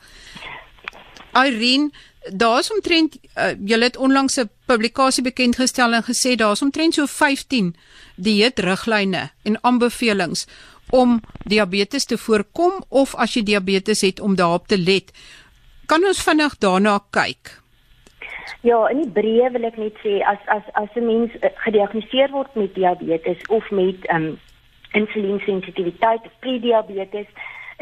Irene, 1.33 1.91
daar's 2.31 2.73
omtrent 2.73 3.17
uh, 3.37 3.53
julle 3.65 3.85
het 3.85 3.97
onlangs 3.97 4.37
'n 4.37 4.51
publikasie 4.67 5.23
bekend 5.23 5.57
gestel 5.57 5.93
en 5.93 6.03
gesê 6.03 6.35
daar's 6.35 6.63
omtrent 6.63 6.95
so 6.95 7.07
15 7.07 7.75
dieetriglyne 8.17 9.31
en 9.43 9.59
aanbevelings 9.61 10.47
om 10.91 11.21
diabetes 11.45 12.05
te 12.05 12.19
voorkom 12.19 12.85
of 12.89 13.15
as 13.15 13.35
jy 13.35 13.43
diabetes 13.43 14.01
het 14.01 14.21
om 14.21 14.35
daarop 14.35 14.67
te 14.67 14.79
let. 14.79 15.13
Kan 15.87 16.05
ons 16.05 16.23
vinnig 16.23 16.59
daarna 16.59 17.01
kyk? 17.11 17.63
Ja, 18.61 18.89
in 18.89 19.03
die 19.03 19.11
breë 19.11 19.51
wil 19.53 19.65
ek 19.65 19.77
net 19.77 19.97
sê 20.05 20.21
as 20.23 20.39
as 20.47 20.63
as 20.73 20.89
'n 20.95 21.07
mens 21.07 21.31
uh, 21.35 21.51
gediagnoseer 21.65 22.31
word 22.31 22.55
met 22.55 22.75
diabetes 22.75 23.41
of 23.49 23.71
met 23.71 23.97
um, 24.15 24.39
insulinsensitiwiteit 24.93 26.21
of 26.25 26.39
prediabetes, 26.41 27.27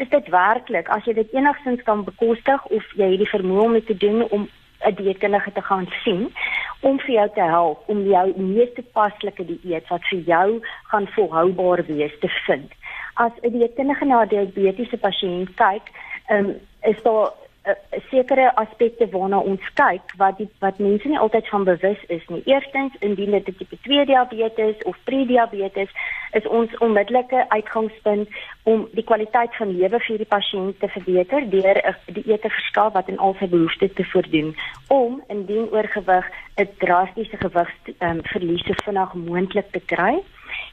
is 0.01 0.09
dit 0.09 0.27
werklik 0.33 0.89
as 0.89 1.05
jy 1.05 1.13
dit 1.13 1.33
enigstens 1.37 1.83
kan 1.87 2.03
bekostig 2.07 2.65
of 2.77 2.85
jy 2.97 3.11
het 3.13 3.21
die 3.21 3.29
vermoë 3.29 3.65
om 3.67 3.77
dit 3.77 3.87
te 3.91 3.97
doen 4.03 4.23
om 4.29 4.47
'n 4.89 4.95
dieetkundige 4.97 5.51
te 5.51 5.61
gaan 5.61 5.87
sien 6.03 6.33
om 6.81 6.99
vir 6.99 7.13
jou 7.15 7.29
te 7.35 7.47
help 7.55 7.89
om 7.93 8.05
jou 8.09 8.25
mees 8.37 8.73
toepaslike 8.75 9.45
dieet 9.45 9.87
wat 9.89 10.07
vir 10.09 10.19
jou 10.33 10.47
gaan 10.91 11.07
volhoubaar 11.07 11.85
wees 11.85 12.15
te 12.19 12.29
vind. 12.45 12.71
As 13.13 13.31
'n 13.43 13.51
dieetkundige 13.51 14.05
na 14.05 14.23
'n 14.23 14.27
diabetiese 14.27 14.97
pasiënt 14.97 15.53
kyk, 15.55 15.85
um, 16.29 16.57
is 16.81 17.01
daar 17.03 17.29
uh, 17.65 17.73
sekere 18.09 18.55
aspekte 18.55 19.07
waarna 19.11 19.39
ons 19.39 19.65
kyk 19.73 20.15
wat 20.17 20.37
die, 20.37 20.49
wat 20.59 20.79
mense 20.79 21.07
nie 21.07 21.19
altyd 21.19 21.47
van 21.49 21.63
bewus 21.63 22.01
is 22.07 22.23
nie. 22.29 22.41
Eerstens, 22.45 22.95
indien 22.99 23.31
dit 23.31 23.45
tipe 23.57 23.77
2 23.87 24.05
diabetes 24.05 24.81
of 24.89 24.97
prediabetes 25.03 25.89
is 26.31 26.47
ons 26.47 26.77
onmiddellike 26.77 27.45
uitgangspunt 27.49 28.29
om 28.63 28.87
die 28.91 29.03
kwaliteit 29.03 29.55
van 29.55 29.73
lewe 29.77 29.99
vir 29.99 30.21
die 30.21 30.29
pasiënt 30.33 30.79
te 30.79 30.87
verbeter 30.95 31.49
deur 31.49 31.77
'n 31.81 31.95
dieet 32.13 32.41
te 32.41 32.49
verskaf 32.49 32.93
wat 32.93 33.09
in 33.09 33.19
al 33.19 33.35
sy 33.39 33.47
behoeftes 33.47 33.93
te 33.93 34.05
voordoen 34.13 34.55
om 34.87 35.21
indien 35.27 35.69
oorgewig 35.71 36.25
'n 36.57 36.69
drastiese 36.77 37.37
gewigsverlies 37.37 38.65
um, 38.67 38.75
so 38.75 38.83
vinnig 38.83 39.13
moontlik 39.13 39.71
te 39.71 39.81
kry 39.85 40.23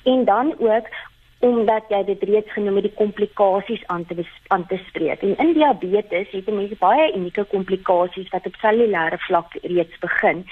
en 0.04 0.24
dan 0.24 0.54
ook 0.58 0.86
omdat 1.38 1.86
jy 1.88 2.00
dit 2.04 2.22
reeds 2.22 2.52
genoem 2.52 2.80
het 2.80 2.88
die 2.88 2.98
komplikasies 2.98 3.82
aan 3.86 4.04
te 4.06 4.24
aan 4.48 4.66
te 4.66 4.78
spreek. 4.88 5.22
En 5.22 5.36
in 5.36 5.52
diabetes 5.54 6.30
het 6.30 6.50
mense 6.50 6.76
baie 6.80 7.12
unieke 7.14 7.44
komplikasies 7.52 8.30
wat 8.34 8.46
op 8.46 8.58
cellulêre 8.62 9.18
vlak 9.26 9.54
reeds 9.62 9.98
begin. 9.98 10.44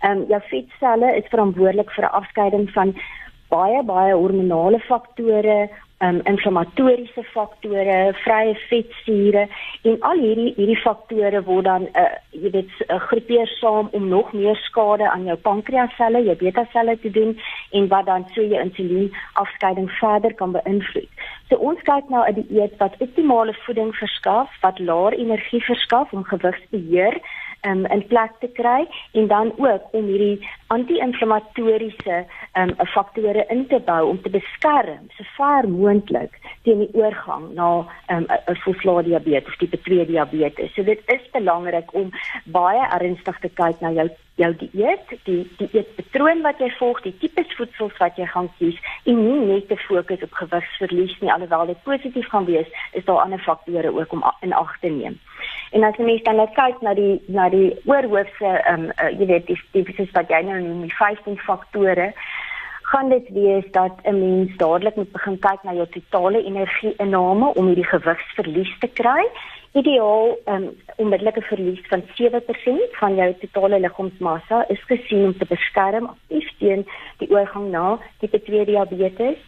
Ehm 0.00 0.18
um, 0.18 0.24
jou 0.28 0.40
vetselle 0.50 1.16
is 1.16 1.30
verantwoordelik 1.30 1.90
vir 1.90 2.04
'n 2.04 2.16
afskeiding 2.20 2.70
van 2.70 2.94
baie 3.48 3.82
baie 3.82 4.14
hormonale 4.14 4.80
faktore, 4.80 5.70
um, 6.02 6.20
inflammatoriese 6.30 7.24
faktore, 7.32 7.98
vrye 8.24 8.54
vetsure 8.68 9.46
en 9.88 9.98
al 10.08 10.22
hierdie 10.24 10.52
hierdie 10.56 10.78
faktore 10.82 11.42
word 11.46 11.68
dan 11.68 11.86
uh, 11.98 12.08
jy 12.34 12.52
weet 12.56 12.72
uh, 12.86 12.98
groepeer 13.08 13.50
saam 13.58 13.90
om 13.98 14.08
nog 14.08 14.32
meer 14.36 14.58
skade 14.66 15.08
aan 15.10 15.28
jou 15.30 15.36
pankreasselle, 15.46 16.24
jou 16.26 16.36
beta-selle 16.42 16.96
te 17.02 17.12
doen 17.14 17.36
en 17.70 17.88
wat 17.92 18.08
dan 18.10 18.26
so 18.34 18.42
jou 18.42 18.60
insulien 18.62 19.10
afskeiding 19.44 19.90
verder 20.00 20.34
kan 20.34 20.56
beïnvloed. 20.56 21.10
So 21.48 21.60
ons 21.70 21.80
kyk 21.88 22.10
nou 22.10 22.24
'n 22.28 22.46
dieet 22.48 22.76
wat 22.82 22.98
optimale 22.98 23.54
voeding 23.64 23.94
verskaf, 23.96 24.50
wat 24.62 24.78
laer 24.78 25.12
energie 25.12 25.62
verskaf 25.64 26.12
om 26.12 26.24
gewigsbeheer 26.24 27.20
um, 27.66 27.86
in 27.86 28.06
plek 28.06 28.32
te 28.40 28.48
kry 28.56 28.86
en 29.12 29.26
dan 29.26 29.52
ook 29.56 29.82
om 29.92 30.06
hierdie 30.10 30.48
anti-inflammatoriese 30.66 32.24
um, 32.58 32.74
faktore 32.94 33.44
in 33.48 33.66
te 33.66 33.80
bou 33.86 34.08
om 34.08 34.20
te 34.22 34.30
beskerm 34.30 35.08
so 35.16 35.26
ver 35.36 35.68
moontlik 35.68 36.38
teen 36.62 36.84
die 36.84 36.90
oorgang 36.94 37.52
na 37.54 37.68
'n 38.08 38.26
um, 38.30 38.56
volslae 38.64 39.02
diabetes, 39.02 39.56
tipe 39.56 39.78
2 39.80 40.06
diabetes. 40.06 40.74
So 40.74 40.82
dit 40.82 41.00
is 41.06 41.30
belangrik 41.32 41.94
om 41.94 42.10
baie 42.44 42.84
ernstig 42.98 43.38
te 43.38 43.48
kyk 43.48 43.80
na 43.80 43.90
jou 43.90 44.08
jou 44.34 44.54
dieet, 44.56 45.08
die 45.26 45.42
die 45.58 45.68
eetpatroon 45.72 46.40
wat 46.46 46.60
jy 46.62 46.70
volg, 46.78 47.02
die 47.04 47.14
tipe 47.20 47.44
voedsels 47.56 47.96
wat 48.00 48.16
jy 48.16 48.26
gaan 48.26 48.48
kies 48.58 48.78
en 49.04 49.20
nie 49.20 49.40
net 49.50 49.68
te 49.68 49.76
fokus 49.76 50.22
op 50.22 50.32
gewigsverlies 50.40 51.18
nie, 51.20 51.32
alhoewel 51.32 51.66
dit 51.66 51.82
positief 51.84 52.28
gaan 52.32 52.48
wees, 52.48 52.68
is 52.92 53.04
daar 53.04 53.22
ander 53.24 53.42
faktore 53.44 53.92
ook 53.92 54.12
om 54.12 54.24
in 54.40 54.56
ag 54.56 54.78
te 54.80 54.88
neem. 54.88 55.18
En 55.72 55.84
as 55.88 55.96
jy 55.96 56.04
mens 56.04 56.22
dan 56.26 56.36
net 56.36 56.54
kyk 56.56 56.80
na 56.84 56.94
die 56.94 57.20
na 57.32 57.48
die 57.52 57.72
oorhoofse 57.88 58.54
ehm 58.60 58.88
um, 58.88 58.88
uh, 59.00 59.10
jy 59.18 59.26
weet 59.30 59.46
die 59.48 59.58
tipiese 59.72 60.08
wat 60.12 60.32
jy 60.32 60.42
nou 60.48 60.60
noem 60.60 60.82
die 60.88 60.96
15 60.98 61.38
faktore 61.46 62.12
kan 62.92 63.08
dit 63.08 63.28
wees 63.32 63.64
dat 63.72 63.94
'n 64.04 64.18
mens 64.20 64.56
dadelik 64.56 64.96
moet 64.96 65.12
begin 65.12 65.38
kyk 65.38 65.62
na 65.64 65.72
jou 65.72 65.86
totale 65.86 66.44
energie-inname 66.44 67.54
om 67.54 67.66
hierdie 67.66 67.92
gewigsverlies 67.94 68.72
te 68.80 68.88
kry. 69.00 69.24
Ideaal 69.72 70.36
um, 70.46 70.66
onmiddellike 70.96 71.42
verlies 71.42 71.80
van 71.88 72.02
7% 72.20 72.98
van 73.00 73.14
jou 73.14 73.34
totale 73.40 73.80
liggaamsmassa 73.80 74.64
is 74.68 74.82
gesien 74.90 75.24
om 75.24 75.38
te 75.38 75.46
beskerm 75.48 76.10
teen 76.62 76.86
die 77.18 77.30
oorgang 77.30 77.70
na 77.70 77.98
tipe 78.20 78.42
2 78.42 78.64
diabetes. 78.70 79.38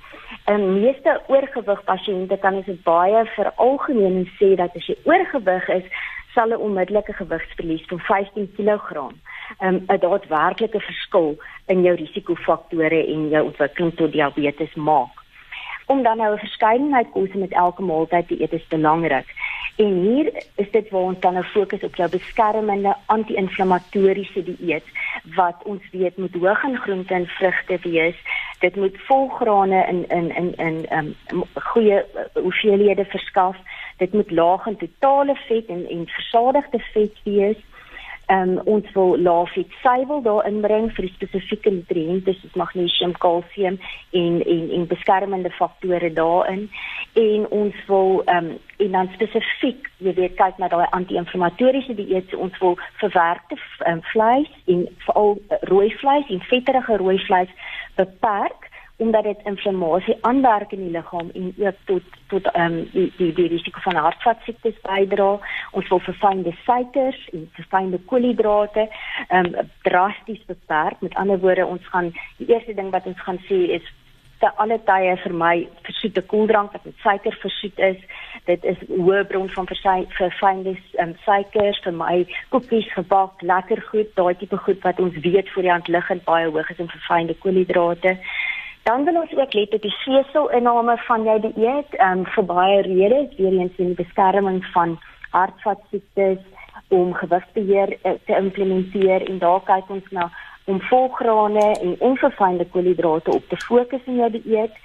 En 0.50 0.66
meeste 0.80 1.20
oorgewig 1.32 1.84
pasiënte 1.84 2.36
kan 2.42 2.62
dit 2.66 2.82
baie 2.86 3.24
veralgemeen 3.36 4.24
sê 4.38 4.54
dat 4.60 4.74
as 4.76 4.88
jy 4.90 4.96
oorgewig 5.04 5.68
is, 5.78 5.86
sal 6.34 6.48
'n 6.48 6.64
onmiddellike 6.66 7.12
gewigsverlies 7.12 7.84
van 7.86 7.98
15 7.98 8.52
kg 8.56 8.96
um, 8.96 9.84
'n 9.86 9.98
daadwerklike 9.98 10.80
verskil 10.80 11.36
in 11.66 11.82
jou 11.82 11.94
risikofaktore 11.96 13.06
en 13.06 13.28
jou 13.28 13.44
ontwikkeling 13.44 13.94
tot 13.94 14.12
diabetes 14.12 14.74
maak. 14.74 15.22
Om 15.86 16.02
dan 16.02 16.16
nou 16.16 16.34
'n 16.34 16.38
verskeidenheid 16.38 17.10
kose 17.10 17.38
met 17.38 17.52
elke 17.52 17.82
maaltyd 17.82 18.28
te 18.28 18.40
eet 18.40 18.52
is 18.52 18.66
belangrik. 18.68 19.26
En 19.76 19.92
hier 20.00 20.44
is 20.54 20.70
dit 20.70 20.90
waar 20.90 21.00
ons 21.00 21.20
dan 21.20 21.32
nou 21.32 21.44
fokus 21.44 21.82
op 21.82 21.94
jou 21.94 22.10
beskermende 22.10 22.96
anti-inflammatoriese 23.06 24.42
dieet 24.42 24.84
wat 25.34 25.62
ons 25.64 25.82
weet 25.90 26.16
moet 26.16 26.34
hoog 26.34 26.62
in 26.62 26.76
groente 26.76 27.14
en 27.14 27.26
vrugte 27.26 27.78
wees. 27.82 28.16
Dit 28.58 28.76
moet 28.76 28.96
volgrane 29.06 29.86
in 29.86 30.08
in 30.08 30.34
in 30.36 30.54
in 30.56 30.86
um, 30.92 31.42
goeie 31.54 32.04
uh, 32.14 32.42
hoeveelhede 32.42 33.04
verskaf 33.04 33.56
dit 33.96 34.12
moet 34.12 34.30
laag 34.30 34.66
in 34.66 34.76
totale 34.76 35.36
vet 35.48 35.66
en 35.66 35.88
en 35.88 36.06
versadigde 36.06 36.78
vet 36.92 37.22
wees. 37.24 37.62
Ehm 38.26 38.48
um, 38.48 38.60
ons 38.64 38.92
wil 38.92 39.18
lae 39.20 39.46
vet 39.52 39.72
suiwel 39.82 40.22
daarin 40.24 40.60
bring 40.64 40.86
vir 40.96 41.08
spesifieke 41.12 41.70
nutriënte 41.70 42.32
soos 42.32 42.54
magnesium, 42.56 43.12
kalsium 43.20 43.76
en 44.10 44.38
en 44.54 44.70
en 44.78 44.86
beskermende 44.86 45.50
faktore 45.50 46.12
daarin. 46.12 46.70
En 47.12 47.46
ons 47.50 47.74
wil 47.86 48.22
ehm 48.24 48.44
um, 48.44 48.58
en 48.76 48.90
dan 48.90 49.10
spesifiek, 49.12 49.90
jy 49.96 50.14
weet, 50.14 50.36
kyk 50.40 50.56
na 50.58 50.68
daai 50.68 50.86
anti-inflammatoriese 50.90 51.94
dieet. 51.94 52.34
Ons 52.34 52.58
wil 52.58 52.78
verwerkte 53.02 53.60
um, 53.86 54.00
vleis 54.12 54.50
en 54.64 54.88
veral 55.04 55.36
uh, 55.36 55.60
rooi 55.68 55.90
vleis 56.00 56.28
en 56.28 56.40
vetterige 56.48 56.96
rooi 56.96 57.18
vleis 57.28 57.52
beperk 58.00 58.63
omdat 58.96 59.22
dit 59.22 59.40
inflammasie 59.44 60.16
aanwerk 60.20 60.72
in 60.72 60.78
die 60.78 60.90
liggaam 60.90 61.30
en 61.34 61.54
ook 61.58 61.74
tot 61.84 62.02
tot 62.28 62.46
ehm 62.52 62.72
um, 62.72 62.88
die, 62.92 63.12
die 63.16 63.32
die 63.32 63.48
risiko 63.48 63.80
van 63.80 63.96
hartvaskiektes 63.96 64.78
bydra. 64.82 65.38
Ons 65.70 65.88
wil 65.88 65.98
verfynde 65.98 66.54
suikers 66.64 67.28
en 67.32 67.48
verfynde 67.52 67.98
koolhidrate 67.98 68.88
ehm 69.28 69.44
um, 69.44 69.70
drasties 69.82 70.44
beperk. 70.46 71.00
Met 71.00 71.14
ander 71.14 71.38
woorde, 71.38 71.66
ons 71.66 71.88
gaan 71.88 72.12
die 72.36 72.46
eerste 72.46 72.74
ding 72.74 72.90
wat 72.90 73.06
ons 73.06 73.20
gaan 73.20 73.38
sê 73.48 73.60
is 73.80 73.92
te 74.44 74.50
alle 74.62 74.78
tye 74.88 75.16
vir 75.22 75.34
my 75.40 75.54
versoete 75.86 76.22
koeldrank 76.30 76.72
wat 76.72 76.84
met 76.84 76.96
suiker 77.02 77.36
versoet 77.42 77.78
is. 77.88 78.00
Dit 78.48 78.64
is 78.64 78.80
hoë 78.88 79.22
bron 79.30 79.48
van 79.56 79.68
verfynde 79.70 80.74
um, 81.02 81.14
suikers 81.24 81.80
vir 81.86 81.96
my 81.96 82.16
koekies 82.52 82.90
gebak, 82.96 83.42
lekker 83.42 83.80
goed, 83.90 84.10
daai 84.18 84.34
tipe 84.40 84.58
goed 84.66 84.82
wat 84.84 85.00
ons 85.00 85.16
weet 85.26 85.48
voor 85.54 85.66
die 85.66 85.72
hand 85.72 85.88
liggend 85.88 86.26
baie 86.28 86.50
hoog 86.50 86.70
is 86.70 86.82
in 86.82 86.92
verfynde 86.92 87.38
koolhidrate. 87.44 88.18
Dan 88.84 89.04
wil 89.04 89.14
ons 89.16 89.32
ook 89.36 89.52
let 89.52 89.74
op 89.74 89.82
die 89.82 89.96
veselinname 90.04 90.96
van 90.96 91.22
jou 91.22 91.40
dieet, 91.40 91.94
ehm 91.96 92.18
um, 92.18 92.24
vir 92.34 92.44
baie 92.44 92.80
redes, 92.82 93.36
weer 93.36 93.52
eens 93.52 93.76
in 93.76 93.92
die 93.92 94.00
beskerming 94.04 94.64
van 94.72 94.98
hartvaskiektes 95.30 96.42
om 96.88 97.14
gewigsbeheer 97.14 97.96
uh, 98.02 98.12
te 98.26 98.36
implementeer 98.36 99.24
en 99.28 99.38
daar 99.38 99.62
kyk 99.64 99.88
ons 99.88 100.10
na 100.10 100.26
om 100.64 100.80
volgrane 100.80 101.64
en 101.80 101.94
onverfynde 101.98 102.66
koolhidrate 102.74 103.30
op 103.30 103.48
te 103.48 103.56
fokus 103.56 104.04
in 104.04 104.18
jou 104.20 104.28
dieet 104.30 104.76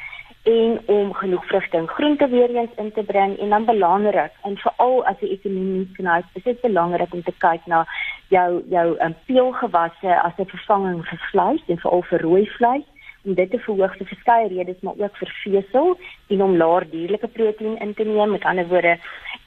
en 0.43 0.79
om 0.85 1.11
genoeg 1.13 1.45
vrugte 1.45 1.77
en 1.77 1.87
groente 1.87 2.27
weer 2.27 2.55
eens 2.55 2.77
in 2.77 2.91
te 2.91 3.03
bring. 3.03 3.35
En 3.39 3.49
dan 3.49 3.65
belangrik 3.65 4.31
en 4.43 4.55
veral 4.57 5.03
as 5.11 5.19
jy 5.19 5.33
ekonomies 5.33 5.91
knyp, 5.97 6.31
is 6.39 6.47
dit 6.47 6.61
belangrik 6.61 7.13
om 7.13 7.23
te 7.23 7.35
kyk 7.37 7.67
na 7.67 7.83
jou 8.31 8.63
jou 8.69 8.87
um, 8.95 9.17
peulgewasse 9.25 10.21
as 10.21 10.39
'n 10.39 10.47
vervanging 10.55 11.03
vir 11.11 11.21
vleis 11.31 11.67
en 11.67 11.83
veral 11.83 12.07
vir 12.13 12.25
rooi 12.27 12.45
vleis 12.55 12.87
en 13.29 13.37
dit 13.37 13.51
te 13.51 13.59
verhoog 13.65 13.95
vir 13.97 14.09
verskeie 14.09 14.49
redes 14.53 14.81
maar 14.81 14.97
ook 14.97 15.21
vir 15.21 15.31
vesel 15.43 15.95
en 16.33 16.43
om 16.47 16.57
laer 16.61 16.87
dierlike 16.89 17.29
proteïen 17.37 17.77
in 17.85 17.93
te 17.93 18.03
neem. 18.03 18.35
Met 18.35 18.47
ander 18.49 18.67
woorde 18.67 18.97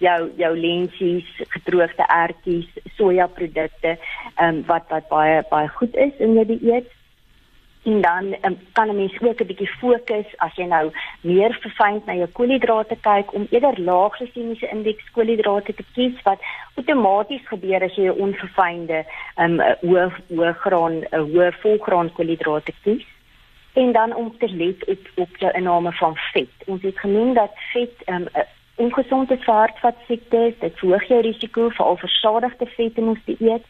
jou 0.03 0.31
jou 0.37 0.55
lentsies 0.59 1.29
gedroogde 1.57 2.07
ertjies 2.09 2.71
sojaprodukte 2.97 3.97
um, 4.43 4.65
wat 4.71 4.91
wat 4.95 5.09
baie 5.11 5.45
baie 5.51 5.71
goed 5.79 5.97
is 6.09 6.19
in 6.19 6.35
jou 6.39 6.47
dieet. 6.55 6.91
En 7.83 8.01
dan 8.01 8.27
um, 8.47 8.59
kan 8.73 8.89
'n 8.89 8.97
mens 8.97 9.15
ook 9.21 9.41
'n 9.41 9.47
bietjie 9.47 9.71
fokus 9.81 10.29
as 10.37 10.55
jy 10.55 10.67
nou 10.67 10.91
meer 11.21 11.59
verfyn 11.63 12.03
na 12.07 12.15
jou 12.15 12.29
koolhidrate 12.39 12.97
kyk 13.01 13.35
om 13.35 13.47
eerder 13.51 13.81
lae 13.81 14.11
glikemiese 14.11 14.69
indeks 14.71 15.11
koolhidrate 15.11 15.75
te 15.75 15.85
kies 15.95 16.23
wat 16.23 16.39
outomaties 16.75 17.49
gebeur 17.49 17.83
as 17.83 17.97
jy 17.97 18.07
'n 18.07 18.21
onverfynde 18.27 19.05
um, 19.37 19.59
hoë 19.83 20.07
hoë 20.37 20.53
graan 20.65 20.97
'n 21.03 21.27
hoë 21.33 21.51
volgraan 21.63 22.13
koolhidrate 22.13 22.73
kies 22.85 23.07
en 23.73 23.93
dan 23.93 24.15
om 24.15 24.39
te 24.39 24.49
let 24.55 24.85
op 24.85 24.99
op 25.15 25.39
die 25.39 25.53
inname 25.53 25.93
van 25.93 26.17
vet. 26.17 26.67
Ons 26.67 26.83
het 26.83 26.99
genoem 26.99 27.35
dat 27.35 27.51
vet 27.73 28.03
um, 28.07 28.27
ongesonde 28.75 29.39
hartvaskiektes, 29.45 30.59
dit 30.59 30.79
verhoog 30.79 31.09
jou 31.09 31.21
risiko 31.21 31.69
vir 31.69 31.87
al 31.87 31.97
versadigde 31.97 32.67
vette 32.77 33.01
moes 33.01 33.25
jy 33.25 33.37
eet. 33.41 33.65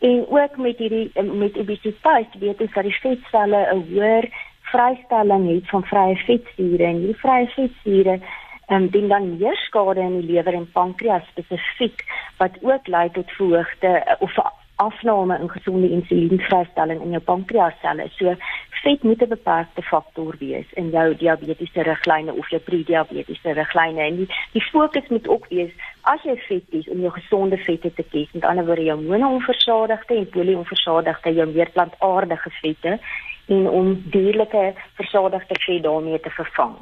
En 0.00 0.26
ook 0.28 0.56
met 0.56 0.78
hierdie 0.78 1.10
met 1.22 1.56
obesiteit 1.56 2.38
weet 2.40 2.60
ons 2.60 2.72
dat 2.72 2.88
die 2.88 3.00
vetselle 3.00 3.66
'n 3.72 3.84
hoër 3.92 4.28
vrystelling 4.72 5.48
het 5.54 5.68
van 5.68 5.84
vrye 5.84 6.16
vetsure 6.16 6.84
en 6.84 6.96
hierdie 6.96 7.22
vrye 7.24 7.46
vetsure 7.56 8.20
um, 8.68 9.08
dan 9.08 9.36
meer 9.38 9.56
skade 9.56 10.00
in 10.00 10.20
die 10.20 10.32
lewer 10.32 10.54
en 10.54 10.70
pankreas 10.72 11.26
spesifiek 11.32 12.04
wat 12.38 12.56
ook 12.60 12.86
lei 12.86 13.10
tot 13.10 13.30
verhoogde 13.30 14.16
of 14.18 14.38
afname 14.80 15.38
in 15.42 15.50
gesonde 15.50 15.90
insulienvrystelling 15.90 17.02
in 17.04 17.14
jou 17.16 17.22
pankreasselle. 17.22 18.08
So 18.16 18.34
vet 18.82 19.02
moet 19.02 19.22
'n 19.22 19.28
beperkte 19.28 19.82
faktor 19.82 20.34
wees 20.38 20.68
in 20.72 20.90
jou 20.90 21.16
diabetiese 21.16 21.82
riglyne 21.82 22.32
of 22.32 22.48
jou 22.48 22.60
prediabetiese 22.60 23.52
riglyne 23.52 24.00
en 24.00 24.16
die, 24.16 24.28
die 24.52 24.64
fokus 24.72 25.08
moet 25.08 25.28
ook 25.28 25.46
wees 25.48 25.72
as 26.02 26.22
jy 26.22 26.36
vet 26.48 26.64
kies 26.70 26.88
om 26.88 27.00
jou 27.00 27.12
gesonde 27.12 27.56
vette 27.56 27.92
te 27.94 28.02
kies, 28.02 28.32
met 28.32 28.44
ander 28.44 28.66
woorde 28.66 28.84
jou 28.84 29.00
mono-onversadigde 29.00 30.14
en 30.16 30.28
poly-onversadigde, 30.28 31.34
jou 31.34 31.48
meer 31.52 31.70
plantaardige 31.70 32.50
vette 32.50 32.98
en 33.46 33.68
om 33.68 34.02
dierlike 34.10 34.74
versadigde 34.94 35.54
vet 35.66 35.82
daarmee 35.82 36.20
te 36.20 36.30
vervang. 36.30 36.76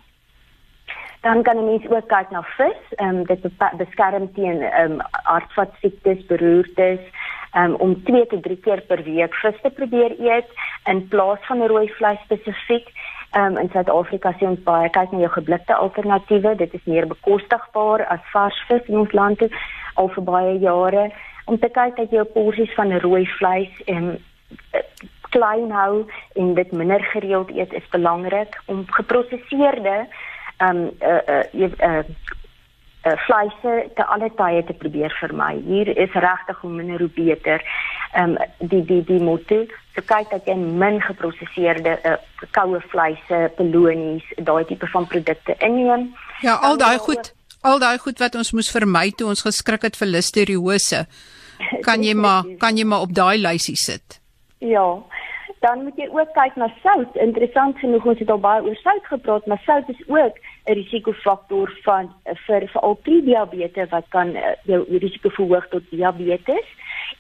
Dan 1.20 1.42
kan 1.42 1.56
'n 1.56 1.64
mens 1.64 1.88
ook 1.88 2.08
kyk 2.08 2.30
na 2.30 2.42
vis, 2.42 2.82
ehm 2.96 3.16
um, 3.16 3.25
dit 3.25 3.40
beskerm 3.76 4.32
teen 4.32 4.62
ehm 4.62 4.92
um, 4.92 5.00
hartvaskiektes, 5.10 6.26
beroertes, 6.26 7.00
um, 7.52 7.75
om 7.75 8.02
2 8.04 8.26
tot 8.26 8.42
3 8.42 8.56
keer 8.56 8.80
per 8.80 9.02
week 9.02 9.34
vis 9.34 9.60
te 9.62 9.70
probeer 9.70 10.14
eet 10.20 10.48
in 10.84 11.08
plaas 11.08 11.38
van 11.46 11.66
rooi 11.66 11.88
vleis 11.88 12.20
spesifiek. 12.25 12.88
Um, 13.37 13.56
in 13.56 13.68
Suid-Afrika 13.72 14.32
sien 14.38 14.48
ons 14.48 14.62
baie 14.64 14.88
kyk 14.90 15.10
na 15.12 15.18
jou 15.18 15.30
geblikte 15.30 15.75
alternatiewe. 15.75 16.54
Dit 16.56 16.75
is 16.75 16.84
meer 16.84 17.06
bekostigbaar 17.06 18.06
as 18.06 18.30
vars 18.32 18.64
vis 18.68 18.88
in 18.88 18.98
ons 18.98 19.12
land 19.12 19.42
al 19.94 20.08
vir 20.08 20.25
baie 20.25 20.58
jare. 20.58 21.10
Om 21.44 21.58
te 21.58 21.68
kyk 21.68 21.96
dat 21.96 22.10
jou 22.10 22.25
porsies 22.25 22.75
van 22.75 22.98
rooi 22.98 23.26
vleis 23.38 23.82
en 23.84 24.04
um, 24.04 24.16
klein 25.28 25.70
hou 25.70 26.06
en 26.40 26.54
dit 26.54 26.72
minder 26.72 27.02
gereeld 27.12 27.50
eet 27.52 27.72
is 27.72 27.88
belangrik 27.92 28.56
om 28.66 28.84
geprosesseerde 28.87 30.06
um, 30.60 30.90
uh, 31.00 31.42
uh, 31.52 31.70
uh, 31.78 32.02
uh, 33.06 33.12
vleise 33.26 33.90
te 33.94 34.06
alle 34.06 34.30
tye 34.36 34.64
te 34.64 34.72
probeer 34.72 35.14
vermy. 35.20 35.62
Hier 35.66 35.90
is 35.96 36.12
regtig 36.12 36.60
hoe 36.60 36.70
minder 36.70 36.98
hoe 36.98 37.10
beter. 37.14 37.64
Ehm 38.12 38.36
um, 38.36 38.68
die 38.68 38.84
die 38.84 39.02
die 39.04 39.20
motto 39.22 39.64
so 39.94 40.04
kyk 40.06 40.30
dat 40.30 40.46
jy 40.46 40.54
min 40.54 41.00
geprosesseerde 41.02 41.98
uh, 42.06 42.16
koue 42.56 42.80
vleise, 42.92 43.40
pelonies, 43.56 44.26
daai 44.36 44.64
tipe 44.64 44.86
van 44.94 45.06
produkte 45.06 45.56
inneem. 45.58 46.12
Ja, 46.40 46.54
al 46.54 46.78
daai 46.78 46.98
goed, 46.98 47.34
al 47.60 47.78
daai 47.82 47.98
goed 47.98 48.18
wat 48.22 48.38
ons 48.38 48.52
moes 48.52 48.70
vermy 48.70 49.10
toe 49.10 49.28
ons 49.28 49.42
geskrik 49.46 49.82
het 49.88 49.98
vir 49.98 50.12
listeriose. 50.14 51.04
Kan 51.86 52.04
jy 52.06 52.14
maar 52.14 52.46
kan 52.58 52.76
jy 52.78 52.86
maar 52.86 53.02
op 53.06 53.14
daai 53.14 53.38
lysie 53.42 53.76
sit. 53.76 54.20
Ja 54.58 55.02
dan 55.60 55.82
moet 55.82 55.96
jy 55.96 56.06
ook 56.14 56.32
kyk 56.32 56.54
na 56.56 56.68
sout. 56.82 57.16
Interessant 57.18 57.78
genoeg 57.82 58.04
ons 58.06 58.20
het 58.22 58.30
al 58.30 58.40
baie 58.42 58.62
oor 58.62 58.78
sout 58.82 59.06
gepraat, 59.10 59.46
maar 59.46 59.60
sout 59.66 59.88
is 59.90 60.02
ook 60.06 60.38
'n 60.68 60.75
risikofaktor 60.80 61.72
van 61.84 62.10
vir 62.46 62.66
vir 62.72 62.82
al 62.82 62.94
prediabetes 62.94 63.88
wat 63.90 64.06
kan 64.08 64.37
uh, 64.37 64.52
jou 64.64 64.84
risiko 65.04 65.28
verhoog 65.28 65.68
tot 65.68 65.90
diabetes. 65.90 66.66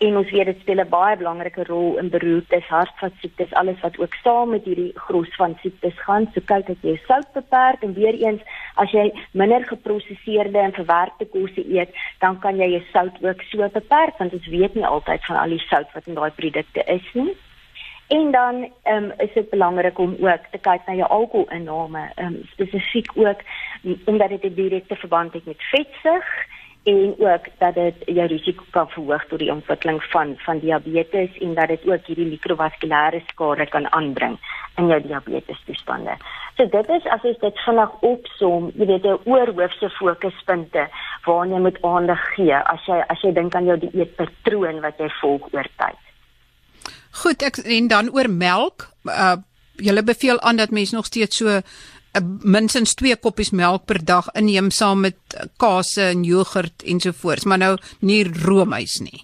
En 0.04 0.16
ons 0.20 0.30
weet 0.30 0.46
dit 0.50 0.60
speel 0.60 0.80
'n 0.80 0.88
baie 0.88 1.16
belangrike 1.16 1.64
rol 1.64 1.96
in 1.98 2.08
beroertes, 2.08 2.68
hartvaskiektes, 2.68 3.54
alles 3.60 3.80
wat 3.80 3.98
ook 3.98 4.14
saam 4.22 4.50
met 4.50 4.64
hierdie 4.64 4.92
gros 4.94 5.34
van 5.40 5.56
siektes 5.62 5.96
gaan. 6.04 6.28
So 6.34 6.40
kyk 6.44 6.66
dat 6.66 6.76
jy 6.82 7.00
sout 7.06 7.32
beperk 7.32 7.82
en 7.82 7.94
weer 7.94 8.14
eens 8.14 8.42
as 8.74 8.90
jy 8.90 9.10
minder 9.32 9.64
geprosesseerde 9.64 10.58
en 10.58 10.72
verwerkte 10.72 11.26
kosse 11.26 11.64
eet, 11.76 11.90
dan 12.20 12.38
kan 12.38 12.56
jy 12.56 12.70
jou 12.76 12.82
sout 12.92 13.16
ook 13.24 13.42
so 13.42 13.68
beperk 13.68 14.18
want 14.18 14.32
ons 14.32 14.46
weet 14.46 14.74
nie 14.74 14.86
altyd 14.86 15.24
van 15.24 15.36
al 15.36 15.48
die 15.48 15.64
sout 15.70 15.92
wat 15.94 16.06
in 16.06 16.14
daai 16.14 16.30
produkte 16.30 16.84
is 16.84 17.14
nie. 17.14 17.34
En 18.08 18.30
dan 18.30 18.68
um, 18.84 19.12
is 19.16 19.32
dit 19.34 19.50
belangrik 19.50 19.98
om 19.98 20.16
ook 20.20 20.44
te 20.50 20.58
kyk 20.58 20.86
na 20.86 20.94
jou 20.94 21.08
alkoholinname, 21.08 22.06
um, 22.16 22.38
spesifiek 22.52 23.10
ook 23.14 23.40
omdat 24.04 24.28
dit 24.28 24.44
'n 24.44 24.54
direkte 24.54 24.96
verband 24.96 25.32
het 25.32 25.44
met 25.44 25.62
vetsug 25.62 26.24
en 26.82 27.14
ook 27.18 27.44
dat 27.58 27.74
dit 27.74 27.94
jou 28.06 28.26
risiko 28.26 28.64
kan 28.70 28.88
verhoog 28.88 29.24
tot 29.28 29.38
die 29.38 29.52
ontwikkeling 29.52 30.02
van 30.04 30.34
van 30.36 30.58
diabetes 30.58 31.38
en 31.38 31.54
dat 31.54 31.68
dit 31.68 31.86
ook 31.88 32.06
hierdie 32.06 32.26
mikrovaskulêre 32.26 33.20
skade 33.26 33.66
kan 33.66 33.92
aanbring 33.92 34.38
in 34.76 34.86
jou 34.86 35.00
diabetes 35.02 35.62
toestande. 35.64 36.16
So 36.56 36.66
dit 36.66 36.88
is 36.88 37.04
as 37.04 37.22
jy 37.22 37.36
dit 37.40 37.60
vinnig 37.66 38.00
opsom, 38.00 38.70
jy 38.74 38.86
weet 38.86 39.02
jou 39.02 39.20
oorhoofse 39.24 39.90
fokuspunte 39.90 40.88
waarna 41.24 41.54
jy 41.54 41.60
moet 41.60 41.82
aandag 41.82 42.34
gee 42.34 42.56
as 42.56 42.86
jy 42.86 43.04
as 43.08 43.22
jy 43.22 43.32
dink 43.32 43.54
aan 43.54 43.64
jou 43.64 43.78
dieetpatroon 43.78 44.80
wat 44.80 44.98
jy 44.98 45.10
volg 45.20 45.52
oor 45.52 45.74
tyd. 45.76 46.07
Goed, 47.18 47.42
ek 47.42 47.60
en 47.64 47.88
dan 47.90 48.10
oor 48.14 48.30
melk. 48.30 48.90
Uh 49.04 49.36
julle 49.78 50.02
beveel 50.02 50.40
aan 50.42 50.58
dat 50.58 50.72
mense 50.74 50.94
nog 50.94 51.06
steeds 51.06 51.36
so 51.38 51.46
uh, 51.46 51.60
minstens 52.42 52.94
2 52.98 53.16
koppies 53.22 53.52
melk 53.54 53.84
per 53.86 54.00
dag 54.04 54.26
inneem 54.34 54.72
saam 54.74 55.04
met 55.06 55.18
uh, 55.36 55.46
kaas 55.56 55.96
en 56.02 56.24
jogurt 56.26 56.82
ensovoorts, 56.82 57.44
maar 57.44 57.58
nou 57.62 57.76
nie 58.00 58.24
roomys 58.42 58.98
nie. 59.04 59.22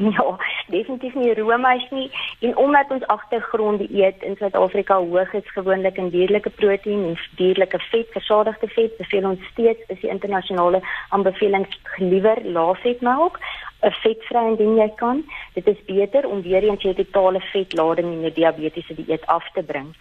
Ja, 0.00 0.24
definitief 0.66 1.14
nie 1.14 1.34
roomys 1.34 1.84
nie. 1.90 2.10
En 2.40 2.56
omdat 2.56 2.90
ons 2.90 3.06
agtergrond 3.06 3.80
eet 3.90 4.22
in 4.22 4.36
Suid-Afrika 4.36 4.98
hoog 4.98 5.32
is 5.32 5.52
gewoonlik 5.52 5.96
in 5.96 6.10
dierlike 6.10 6.50
proteïen 6.50 7.04
en 7.10 7.18
dierlike 7.36 7.78
vet, 7.90 8.08
versadigde 8.12 8.68
vet, 8.68 8.96
beveel 8.96 9.28
ons 9.28 9.46
steeds 9.52 9.80
is 9.88 10.00
die 10.00 10.10
internasionale 10.10 10.82
aanbeveling 11.08 11.66
liewer 11.98 12.40
laafvetmelk 12.44 13.38
'n 13.84 13.92
vetvry 14.02 14.44
indien 14.50 14.76
jy 14.76 14.90
kan. 14.96 15.24
Dit 15.54 15.66
is 15.66 15.84
beter 15.86 16.28
om 16.28 16.42
weer 16.42 16.62
eens 16.62 16.82
jou 16.82 16.94
totale 16.94 17.40
vetlading 17.40 18.12
in 18.12 18.20
jou 18.20 18.32
diabetiese 18.32 18.94
dieet 18.94 19.26
af 19.26 19.50
te 19.52 19.62
bring. 19.62 19.94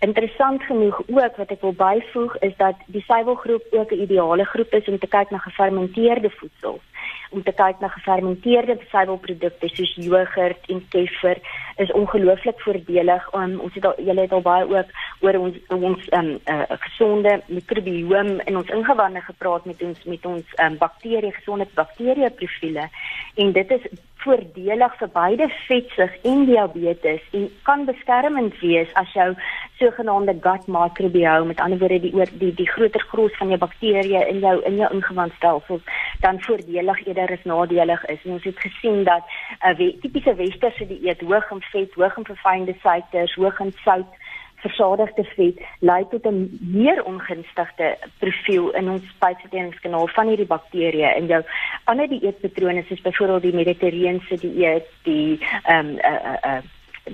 Interessant 0.00 0.62
genoeg 0.62 1.02
ook 1.06 1.36
wat 1.36 1.50
ek 1.52 1.60
wil 1.60 1.74
byvoeg 1.76 2.36
is 2.46 2.54
dat 2.56 2.76
die 2.86 3.02
suiwelgroep 3.04 3.66
ook 3.70 3.90
'n 3.92 4.02
ideale 4.06 4.44
groep 4.44 4.72
is 4.72 4.88
om 4.88 4.98
te 4.98 5.06
kyk 5.06 5.30
na 5.30 5.38
gefermenteerde 5.38 6.30
voedsel 6.30 6.80
om 7.30 7.42
te 7.42 7.52
kyk 7.52 7.78
na 7.80 7.88
gefermenteerde 7.88 8.76
suiwelprodukte 8.90 9.68
soos 9.68 9.92
jogurt 9.94 10.66
en 10.72 10.82
kefir 10.88 11.38
is 11.76 11.92
ongelooflik 11.92 12.60
voordelig. 12.60 13.28
Um, 13.34 13.58
ons 13.60 13.74
het 13.74 13.86
al 13.86 13.94
julle 14.02 14.26
het 14.26 14.32
al 14.32 14.42
baie 14.42 14.66
ook 14.66 14.90
oor 15.20 15.38
ons 15.38 15.56
ons 15.68 16.08
um, 16.18 16.30
uh, 16.44 16.62
gesonde 16.86 17.36
mikrobiom 17.46 18.32
in 18.40 18.56
ons 18.56 18.74
ingewande 18.74 19.20
gepraat 19.20 19.64
met 19.64 19.82
ons 19.82 20.04
met 20.04 20.26
ons 20.26 20.54
um, 20.64 20.78
bakterie 20.78 21.32
gesonde 21.38 21.68
bakterie 21.74 22.30
profiele 22.30 22.88
en 23.34 23.52
dit 23.52 23.76
is 23.78 23.86
voordelig 24.24 24.94
vir 25.00 25.10
beide 25.14 25.48
vetsug 25.66 26.16
en 26.30 26.44
diabetes 26.46 27.22
en 27.32 27.48
kan 27.62 27.84
beskermend 27.88 28.58
wees 28.60 28.92
as 29.00 29.12
jou 29.12 29.34
sogenaamde 29.80 30.34
gut 30.44 30.66
microbiome 30.66 31.46
met 31.50 31.60
ander 31.60 31.78
woorde 31.78 32.00
die 32.00 32.14
oor 32.14 32.30
die 32.42 32.52
die 32.54 32.68
groter 32.68 33.04
gros 33.12 33.36
van 33.40 33.48
jou 33.48 33.58
bakterieë 33.64 34.26
in 34.32 34.40
jou 34.44 34.56
in 34.70 34.76
jou 34.82 34.90
ingewandstelsel 34.96 35.80
dan 36.20 36.40
voordelig 36.46 37.06
eerder 37.06 37.32
as 37.36 37.44
nadelig 37.44 38.04
is. 38.04 38.24
En 38.24 38.36
ons 38.36 38.44
het 38.44 38.60
gesien 38.66 39.04
dat 39.04 39.24
'n 39.64 39.82
uh, 39.82 40.00
tipiese 40.00 40.34
westerse 40.34 40.86
dieet 40.86 41.20
hoog 41.20 41.50
in 41.50 41.62
vet, 41.72 41.94
hoog 41.94 42.16
in 42.16 42.24
verfynde 42.24 42.74
suikers, 42.82 43.34
hoog 43.34 43.60
in 43.60 43.72
sout 43.84 44.12
versadigde 44.60 45.24
vet 45.34 45.60
lei 45.80 46.04
tot 46.10 46.26
'n 46.26 46.58
meer 46.60 47.04
ongunstige 47.04 47.96
profiel 48.18 48.70
in 48.70 48.90
ons 48.90 49.08
spysverteringskanaal 49.16 50.08
van 50.08 50.28
hierdie 50.28 50.52
bakterieë 50.54 51.16
in 51.16 51.26
jou 51.26 51.42
ander 51.84 52.08
dieetpatrone 52.08 52.84
soos 52.88 53.00
byvoorbeeld 53.00 53.42
die 53.42 53.54
mediterrane 53.54 54.20
dieet, 54.40 54.86
die 55.02 55.38
ehm 55.64 55.86
um, 55.86 55.98
uh, 55.98 56.20
uh, 56.30 56.36
uh, 56.50 56.62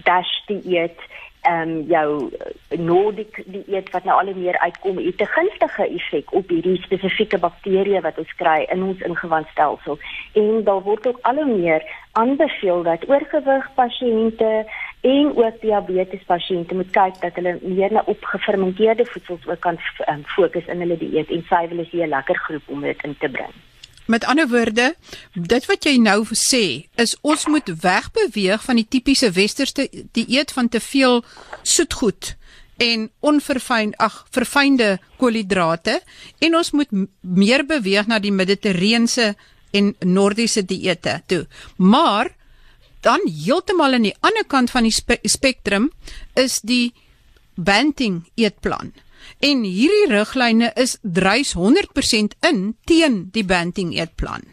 dash 0.05 0.35
dieet 0.47 1.01
ehm 1.47 1.71
um, 1.71 1.83
jou 1.89 2.31
Nordic 2.69 3.43
dieet 3.47 3.91
wat 3.91 4.05
nou 4.05 4.17
al 4.19 4.33
meer 4.35 4.59
uitkom 4.59 4.97
het 4.99 5.21
'n 5.21 5.35
gunstige 5.37 5.87
effek 5.99 6.33
op 6.33 6.49
hierdie 6.49 6.83
spesifieke 6.83 7.39
bakterieë 7.39 8.01
wat 8.01 8.19
ons 8.19 8.35
kry 8.37 8.67
in 8.73 8.83
ons 8.83 9.01
ingewandstelsel 9.01 9.99
en 10.33 10.65
daar 10.65 10.83
word 10.83 11.07
ook 11.07 11.19
al 11.23 11.45
meer 11.45 11.83
aanbeveel 12.13 12.83
dat 12.83 13.09
oorgewig 13.09 13.65
pasiënte 13.75 14.67
en 15.07 15.37
ook 15.37 15.61
diabetes 15.61 16.25
pasiënte 16.27 16.75
moet 16.75 16.91
kyk 16.91 17.21
dat 17.23 17.39
hulle 17.39 17.59
meer 17.63 17.93
na 17.95 18.03
opgefermenteerde 18.11 19.07
voedsels 19.13 19.47
ook 19.47 19.61
kan 19.61 19.79
um, 20.11 20.25
fokus 20.35 20.67
in 20.73 20.83
hulle 20.83 20.99
dieet 20.99 21.31
en 21.31 21.45
suiwel 21.49 21.85
is 21.85 21.93
'n 21.93 22.09
lekker 22.09 22.39
groep 22.47 22.63
om 22.67 22.81
dit 22.81 23.03
in 23.03 23.17
te 23.19 23.29
bring. 23.29 23.55
Met 24.07 24.25
ander 24.25 24.49
woorde, 24.49 24.95
dit 25.35 25.67
wat 25.67 25.85
jy 25.85 25.97
nou 25.99 26.25
sê, 26.31 26.87
is 26.95 27.17
ons 27.21 27.47
moet 27.47 27.69
wegbeweeg 27.81 28.63
van 28.63 28.77
die 28.77 28.87
tipiese 28.89 29.31
westerse 29.31 29.89
dieet 30.13 30.53
van 30.53 30.69
te 30.69 30.81
veel 30.81 31.25
soetgoed 31.63 32.37
en 32.77 33.11
onverfyn 33.21 33.95
ag 33.97 34.27
verfynde 34.31 34.99
koolhidrate 35.17 36.01
en 36.39 36.57
ons 36.57 36.71
moet 36.71 36.91
meer 37.21 37.67
beweeg 37.67 38.07
na 38.07 38.19
die 38.19 38.33
mediterrane 38.33 39.35
en 39.71 39.95
noordiese 40.01 40.65
dieete 40.65 41.23
toe. 41.27 41.47
Maar 41.77 42.31
dan 43.07 43.23
heeltemal 43.31 43.95
aan 43.97 44.09
die 44.09 44.17
ander 44.21 44.47
kant 44.51 44.73
van 44.75 44.87
die 44.89 44.95
spe 44.95 45.19
spektrum 45.23 45.91
is 46.35 46.61
die 46.67 46.95
banting 47.55 48.25
eetplan. 48.35 48.93
En 49.43 49.63
hierdie 49.67 50.11
riglyne 50.11 50.71
is 50.75 50.99
dryf 51.03 51.55
100% 51.59 52.37
in 52.51 52.61
teen 52.85 53.27
die 53.33 53.45
banting 53.47 53.95
eetplan. 53.97 54.45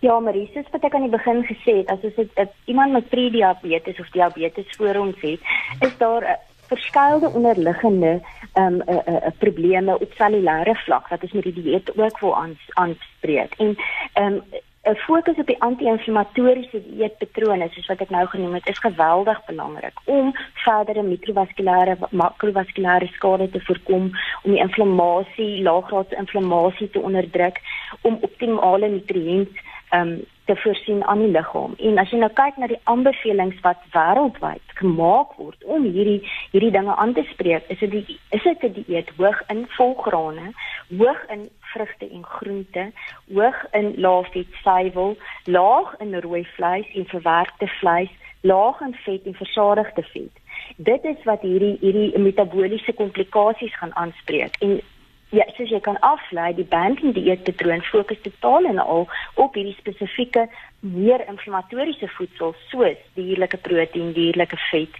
Ja, 0.00 0.14
Marie, 0.22 0.46
soos 0.54 0.68
wat 0.70 0.84
ek 0.86 0.94
aan 0.94 1.08
die 1.08 1.14
begin 1.14 1.40
gesê 1.48 1.80
het, 1.80 1.88
as 1.90 2.04
ons 2.06 2.18
dit 2.18 2.52
iemand 2.70 2.94
met 2.94 3.08
prediabetes 3.10 3.98
of 3.98 4.12
diabetes 4.14 4.76
voor 4.78 5.00
ons 5.00 5.18
het, 5.24 5.42
is 5.82 5.96
daar 5.98 6.22
'n 6.22 6.38
verskeie 6.70 7.30
onderliggende 7.34 8.20
ehm 8.52 8.80
um, 8.80 8.82
uh, 8.88 8.96
uh, 9.06 9.30
probleme 9.38 9.98
op 9.98 10.12
cellulêre 10.20 10.74
vlak 10.84 11.08
wat 11.08 11.22
ons 11.22 11.32
met 11.32 11.44
die 11.44 11.52
dieet 11.52 11.90
ook 11.96 12.18
wil 12.20 12.34
aanspreek. 12.74 13.54
En 13.58 13.76
ehm 14.12 14.32
um, 14.32 14.42
'n 14.84 14.94
fokus 14.94 15.36
op 15.36 15.46
die 15.46 15.60
anti-inflammatoriese 15.60 16.82
dieetpatrone 16.82 17.68
soos 17.70 17.86
wat 17.86 18.00
ek 18.00 18.10
nou 18.10 18.26
genoem 18.26 18.54
het 18.54 18.68
is 18.68 18.78
geweldig 18.78 19.40
belangrik 19.46 20.00
om 20.04 20.32
verdere 20.64 21.02
mikrovaskulêre 21.02 21.96
makrovaskulêre 22.10 23.08
skade 23.16 23.50
te 23.50 23.60
voorkom 23.60 24.10
om 24.42 24.50
die 24.50 24.62
inflammasie 24.66 25.62
laaggraadse 25.62 26.16
inflammasie 26.16 26.90
te 26.90 27.00
onderdruk 27.00 27.60
om 28.02 28.18
optimale 28.20 28.88
nutriënt 28.88 29.54
um, 29.90 30.24
te 30.44 30.56
voorsien 30.56 31.04
aan 31.04 31.18
die 31.18 31.30
liggaam. 31.30 31.74
En 31.76 31.98
as 32.00 32.10
jy 32.12 32.18
nou 32.22 32.30
kyk 32.32 32.56
na 32.56 32.70
die 32.70 32.80
aanbevelings 32.88 33.58
wat 33.64 33.82
wêreldwyd 33.92 34.76
gemaak 34.80 35.34
word 35.36 35.64
om 35.64 35.84
hierdie 35.84 36.22
hierdie 36.54 36.72
dinge 36.72 36.94
aan 36.96 37.12
te 37.18 37.24
spreek, 37.32 37.66
is 37.68 37.82
dit 37.84 37.92
die 37.92 38.18
is 38.36 38.42
dit 38.46 38.64
'n 38.64 38.72
dieet 38.78 39.10
hoog 39.18 39.42
in 39.52 39.66
volgrane, 39.76 40.52
hoog 40.98 41.20
in 41.34 41.48
vrugte 41.72 42.10
en 42.10 42.24
groente, 42.24 42.90
hoog 43.34 43.58
in 43.72 43.92
laafvet 43.96 44.52
suiwel, 44.62 45.16
laag 45.44 45.94
in 45.98 46.20
rooi 46.20 46.44
vleis 46.56 46.94
en 46.94 47.06
verwerkte 47.06 47.66
vleis, 47.66 48.12
laag 48.40 48.80
in 48.80 48.94
vet 49.04 49.24
en 49.24 49.34
versadigde 49.34 50.02
vet. 50.02 50.44
Dit 50.76 51.04
is 51.04 51.24
wat 51.24 51.40
hierdie 51.40 51.76
hierdie 51.80 52.18
metabooliese 52.18 52.92
komplikasies 52.92 53.76
gaan 53.76 53.94
aanspreek 53.94 54.56
en 54.60 54.80
Ja, 55.28 55.44
soos 55.58 55.68
jy 55.68 55.76
kan 55.84 55.98
aflei, 56.00 56.54
die 56.56 56.64
banking 56.64 57.12
dieetpatroon 57.12 57.82
fokus 57.84 58.20
totaal 58.24 58.64
en 58.64 58.78
al 58.80 59.02
op 59.36 59.58
hierdie 59.58 59.76
spesifieke 59.76 60.46
meer 60.80 61.20
inflammatoriese 61.28 62.08
voedsel 62.14 62.54
soos 62.70 63.02
dierlike 63.18 63.60
proteïen, 63.66 64.14
dierlike 64.16 64.56
vet, 64.70 64.96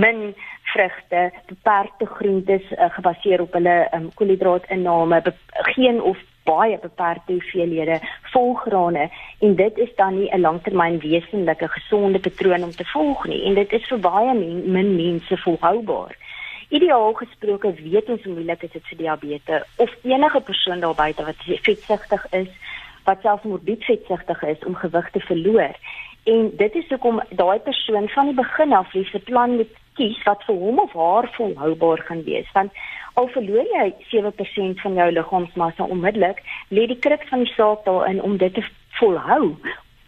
min 0.00 0.30
vrugte, 0.72 1.30
beperkte 1.46 2.06
groentes 2.06 2.70
uh, 2.70 2.90
gebaseer 2.96 3.40
op 3.40 3.52
hulle 3.52 3.88
um, 3.94 4.10
koolhidraatinname, 4.14 5.22
geen 5.74 6.02
of 6.02 6.18
baie 6.44 6.78
beperkte 6.78 7.32
hoeveelhede 7.32 8.00
volgrane 8.32 9.10
en 9.38 9.54
dit 9.56 9.78
is 9.78 9.92
dan 9.96 10.18
nie 10.18 10.30
'n 10.34 10.40
langtermyn 10.40 10.98
wesenlike 10.98 11.68
gesonde 11.68 12.18
patroon 12.18 12.62
om 12.62 12.70
te 12.70 12.84
volg 12.84 13.26
nie 13.26 13.42
en 13.44 13.54
dit 13.54 13.72
is 13.72 13.86
vir 13.88 13.98
baie 13.98 14.34
min, 14.34 14.72
min 14.72 14.96
mense 14.96 15.36
volhoubaar. 15.36 16.16
Ideaal 16.68 17.12
gesproke 17.12 17.72
weet 17.72 18.08
ons 18.08 18.22
hoe 18.24 18.32
moeilik 18.32 18.60
dit 18.60 18.74
is 18.74 18.88
vir 18.88 18.98
diabetes 18.98 19.62
of 19.76 19.90
enige 20.02 20.40
persoon 20.40 20.80
daar 20.80 20.94
buite 20.94 21.24
wat 21.24 21.40
vetsugtig 21.62 22.26
is, 22.30 22.50
wat 23.04 23.18
selfs 23.22 23.44
morbied 23.44 23.84
vetsugtig 23.84 24.42
is 24.42 24.64
om 24.64 24.74
gewig 24.74 25.10
te 25.10 25.20
verloor. 25.20 25.74
En 26.24 26.50
dit 26.56 26.74
is 26.74 26.88
hoekom 26.88 27.22
daai 27.30 27.58
persoon 27.58 28.08
van 28.08 28.26
die 28.26 28.34
begin 28.34 28.72
af 28.72 28.92
liefs 28.92 29.14
'n 29.14 29.22
plan 29.24 29.56
moet 29.56 29.74
kies 29.94 30.22
wat 30.22 30.44
vir 30.44 30.54
hom 30.54 30.78
of 30.78 30.92
haar 30.92 31.28
volhoubaar 31.36 31.98
gaan 31.98 32.22
wees. 32.24 32.52
Want 32.52 32.72
al 33.14 33.28
verloor 33.28 33.66
jy 33.76 33.94
7% 34.08 34.80
van 34.80 34.94
jou 34.94 35.12
liggaamsmassa 35.12 35.84
onmiddellik, 35.84 36.42
lê 36.68 36.86
die 36.86 36.98
kruk 36.98 37.28
van 37.28 37.44
die 37.44 37.52
saak 37.52 37.84
daarin 37.84 38.22
om 38.22 38.36
dit 38.36 38.54
te 38.54 38.64
volhou 38.98 39.56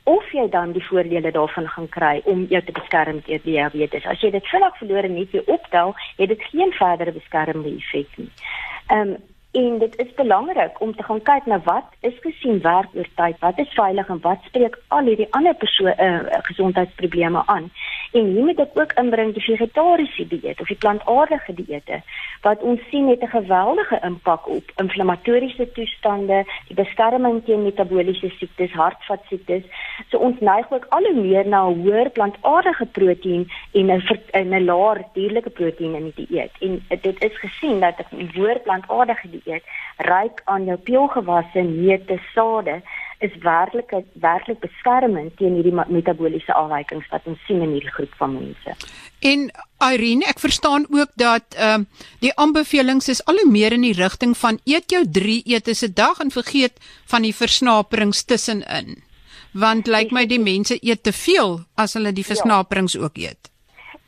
of 0.05 0.33
jy 0.33 0.49
dan 0.51 0.73
die 0.73 0.85
voordele 0.85 1.31
daarvan 1.31 1.69
gaan 1.69 1.89
kry 1.89 2.21
om 2.25 2.47
jou 2.51 2.63
te 2.65 2.73
beskerm 2.73 3.23
teen 3.23 3.41
diabetes. 3.45 4.07
As 4.07 4.21
jy 4.21 4.31
dit 4.35 4.47
vinnig 4.51 4.79
verloor 4.79 5.05
en 5.05 5.15
nie 5.15 5.29
weer 5.33 5.47
optel, 5.47 5.95
het 6.17 6.29
dit 6.29 6.43
geen 6.51 6.73
verdere 6.73 7.13
beskermende 7.13 7.77
effek 7.77 8.17
nie. 8.17 8.31
Ehm 8.89 9.15
um, 9.15 9.21
en 9.53 9.79
dit 9.79 9.97
is 9.97 10.15
belangrik 10.15 10.81
om 10.81 10.95
te 10.97 11.03
gaan 11.03 11.23
kyk 11.23 11.47
na 11.47 11.61
wat 11.65 11.85
is 12.01 12.15
gesien 12.21 12.61
werk 12.61 12.95
oor 12.95 13.09
tyd, 13.15 13.39
wat 13.39 13.59
is 13.59 13.73
veilig 13.77 14.09
en 14.09 14.21
wat 14.21 14.39
spreek 14.49 14.79
al 14.89 15.11
hierdie 15.11 15.29
ander 15.31 15.55
persoon 15.55 15.93
uh, 15.97 16.21
gesondheidsprobleme 16.49 17.43
aan. 17.47 17.71
En 18.13 18.25
hier 18.25 18.45
moet 18.45 18.59
ek 18.61 18.75
ook 18.77 18.93
inbring 19.01 19.31
die 19.33 19.43
vegetariese 19.43 20.27
dieet 20.29 20.61
of 20.61 20.69
die 20.69 20.77
plantaardige 20.77 21.55
dieete 21.57 22.03
wat 22.43 22.61
ons 22.61 22.81
sien 22.91 23.09
het 23.09 23.23
'n 23.23 23.35
geweldige 23.35 23.99
impak 24.05 24.49
op 24.49 24.73
inflammatoriese 24.77 25.73
toestande, 25.73 26.45
die 26.69 26.77
beskerming 26.77 27.45
teen 27.45 27.63
metabooliese 27.63 28.29
siektes, 28.29 28.73
hartvaskiektes. 28.73 29.63
So 30.11 30.19
ons 30.19 30.41
neig 30.41 30.73
ook 30.73 30.87
al 30.89 31.05
hoe 31.05 31.23
meer 31.23 31.47
na 31.47 31.69
'n 31.69 31.81
hoër 31.83 32.11
plantaardige 32.11 32.87
proteïen 32.87 33.49
en 33.73 33.87
'n 33.91 34.55
'n 34.55 34.65
laer 34.65 35.05
dierlike 35.13 35.51
proteïen 35.51 35.95
in 35.95 36.13
die 36.15 36.27
dieet. 36.27 36.53
En 36.61 36.83
dit 37.01 37.25
is 37.25 37.39
gesien 37.39 37.81
dat 37.81 37.95
'n 38.11 38.31
hoër 38.35 38.59
plantaardige 38.59 39.31
dieet 39.31 39.65
ryk 39.97 40.43
aan 40.45 40.65
jou 40.65 40.77
peulgewasse, 40.77 41.61
neute, 41.61 42.19
sade 42.35 42.83
is 43.27 43.35
werklik 43.43 43.93
werklik 44.23 44.61
beskermend 44.61 45.37
teen 45.39 45.55
hierdie 45.59 45.75
metabooliese 45.75 46.55
afwykings 46.55 47.09
wat 47.13 47.27
ons 47.31 47.45
sien 47.47 47.63
in 47.63 47.75
hierdie 47.77 47.95
groep 47.95 48.15
van 48.21 48.35
mense. 48.35 48.75
En 49.23 49.47
Irene, 49.83 50.27
ek 50.31 50.43
verstaan 50.43 50.87
ook 50.91 51.15
dat 51.21 51.57
ehm 51.59 51.87
uh, 51.87 52.09
die 52.25 52.35
aanbevelings 52.35 53.09
is 53.09 53.25
al 53.31 53.39
hoe 53.43 53.51
meer 53.51 53.73
in 53.73 53.87
die 53.87 53.95
rigting 53.99 54.35
van 54.39 54.59
eet 54.65 54.91
jou 54.91 55.05
3 55.21 55.43
ete 55.55 55.75
se 55.75 55.93
dag 55.93 56.19
en 56.25 56.31
vergeet 56.31 56.79
van 57.15 57.23
die 57.23 57.35
versnaperings 57.35 58.25
tussenin. 58.25 59.03
Want 59.53 59.87
lyk 59.87 60.11
like 60.11 60.15
my 60.15 60.27
die 60.27 60.41
mense 60.41 60.79
eet 60.81 61.03
te 61.03 61.13
veel 61.13 61.61
as 61.75 61.95
hulle 61.99 62.13
die 62.13 62.27
ja. 62.27 62.35
versnaperings 62.35 62.99
ja. 62.99 63.01
ook 63.07 63.19
eet 63.19 63.52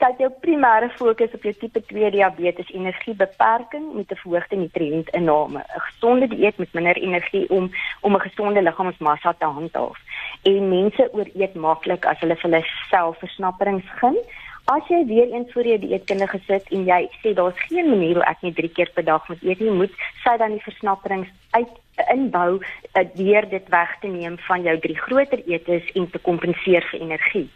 kyk 0.05 0.19
jou 0.21 0.29
primêre 0.45 0.91
fokus 0.99 1.33
op 1.33 1.45
jou 1.47 1.53
tipe 1.57 1.81
2 1.89 2.11
diabetes 2.13 2.71
energiebeperking 2.77 3.85
met 3.97 4.11
'n 4.13 4.21
verhoogde 4.23 4.57
nutriëntinname. 4.57 5.61
'n 5.61 5.85
Gesonde 5.87 6.29
dieet 6.29 6.59
met 6.59 6.73
minder 6.73 6.97
energie 6.97 7.51
om 7.51 7.71
om 8.01 8.15
'n 8.15 8.27
gesonde 8.27 8.63
liggaamsmassa 8.63 9.33
te 9.39 9.45
handhaaf. 9.45 9.99
En 10.43 10.69
mense 10.69 11.09
ooreet 11.13 11.55
maklik 11.55 12.05
as 12.05 12.21
hulle 12.21 12.37
vir 12.37 12.51
hulle 12.51 12.65
self 12.91 13.19
versnapperings 13.19 13.89
gun. 14.01 14.17
As 14.65 14.87
jy 14.89 15.05
weer 15.07 15.29
eens 15.33 15.53
voor 15.53 15.67
jou 15.67 15.79
dieetkundige 15.79 16.39
sit 16.47 16.69
en 16.73 16.87
jy 16.89 17.01
sê 17.21 17.35
daar's 17.37 17.65
geen 17.69 17.89
manier 17.89 18.17
hoe 18.17 18.29
ek 18.31 18.41
net 18.47 18.55
3 18.57 18.71
keer 18.73 18.91
per 18.97 19.05
dag 19.05 19.27
moet 19.29 19.43
eet 19.45 19.61
nie, 19.61 19.75
moet 19.81 19.93
sy 20.23 20.37
dan 20.41 20.57
die 20.57 20.65
versnapperings 20.65 21.29
uit 21.53 21.75
inbou 22.15 22.49
uh, 22.59 23.05
deur 23.15 23.49
dit 23.51 23.69
weg 23.69 23.93
te 24.01 24.09
neem 24.09 24.39
van 24.49 24.65
jou 24.65 24.79
drie 24.87 24.97
groter 24.97 25.43
eetes 25.47 25.91
en 25.95 26.09
te 26.11 26.23
kompenseer 26.29 26.89
vir 26.91 27.05
energie 27.05 27.49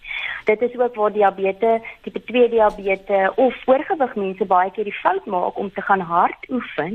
dit 0.48 0.62
is 0.62 0.78
ook 0.78 0.94
waar 0.94 1.12
diabetes, 1.12 1.80
tipe 2.00 2.24
2 2.24 2.48
diabetes 2.48 3.34
of 3.34 3.54
oorgewig 3.66 4.14
mense 4.14 4.44
baie 4.44 4.70
keer 4.70 4.88
die 4.88 5.00
fout 5.02 5.26
maak 5.26 5.58
om 5.58 5.70
te 5.72 5.84
gaan 5.88 6.00
hard 6.00 6.48
oefen 6.48 6.94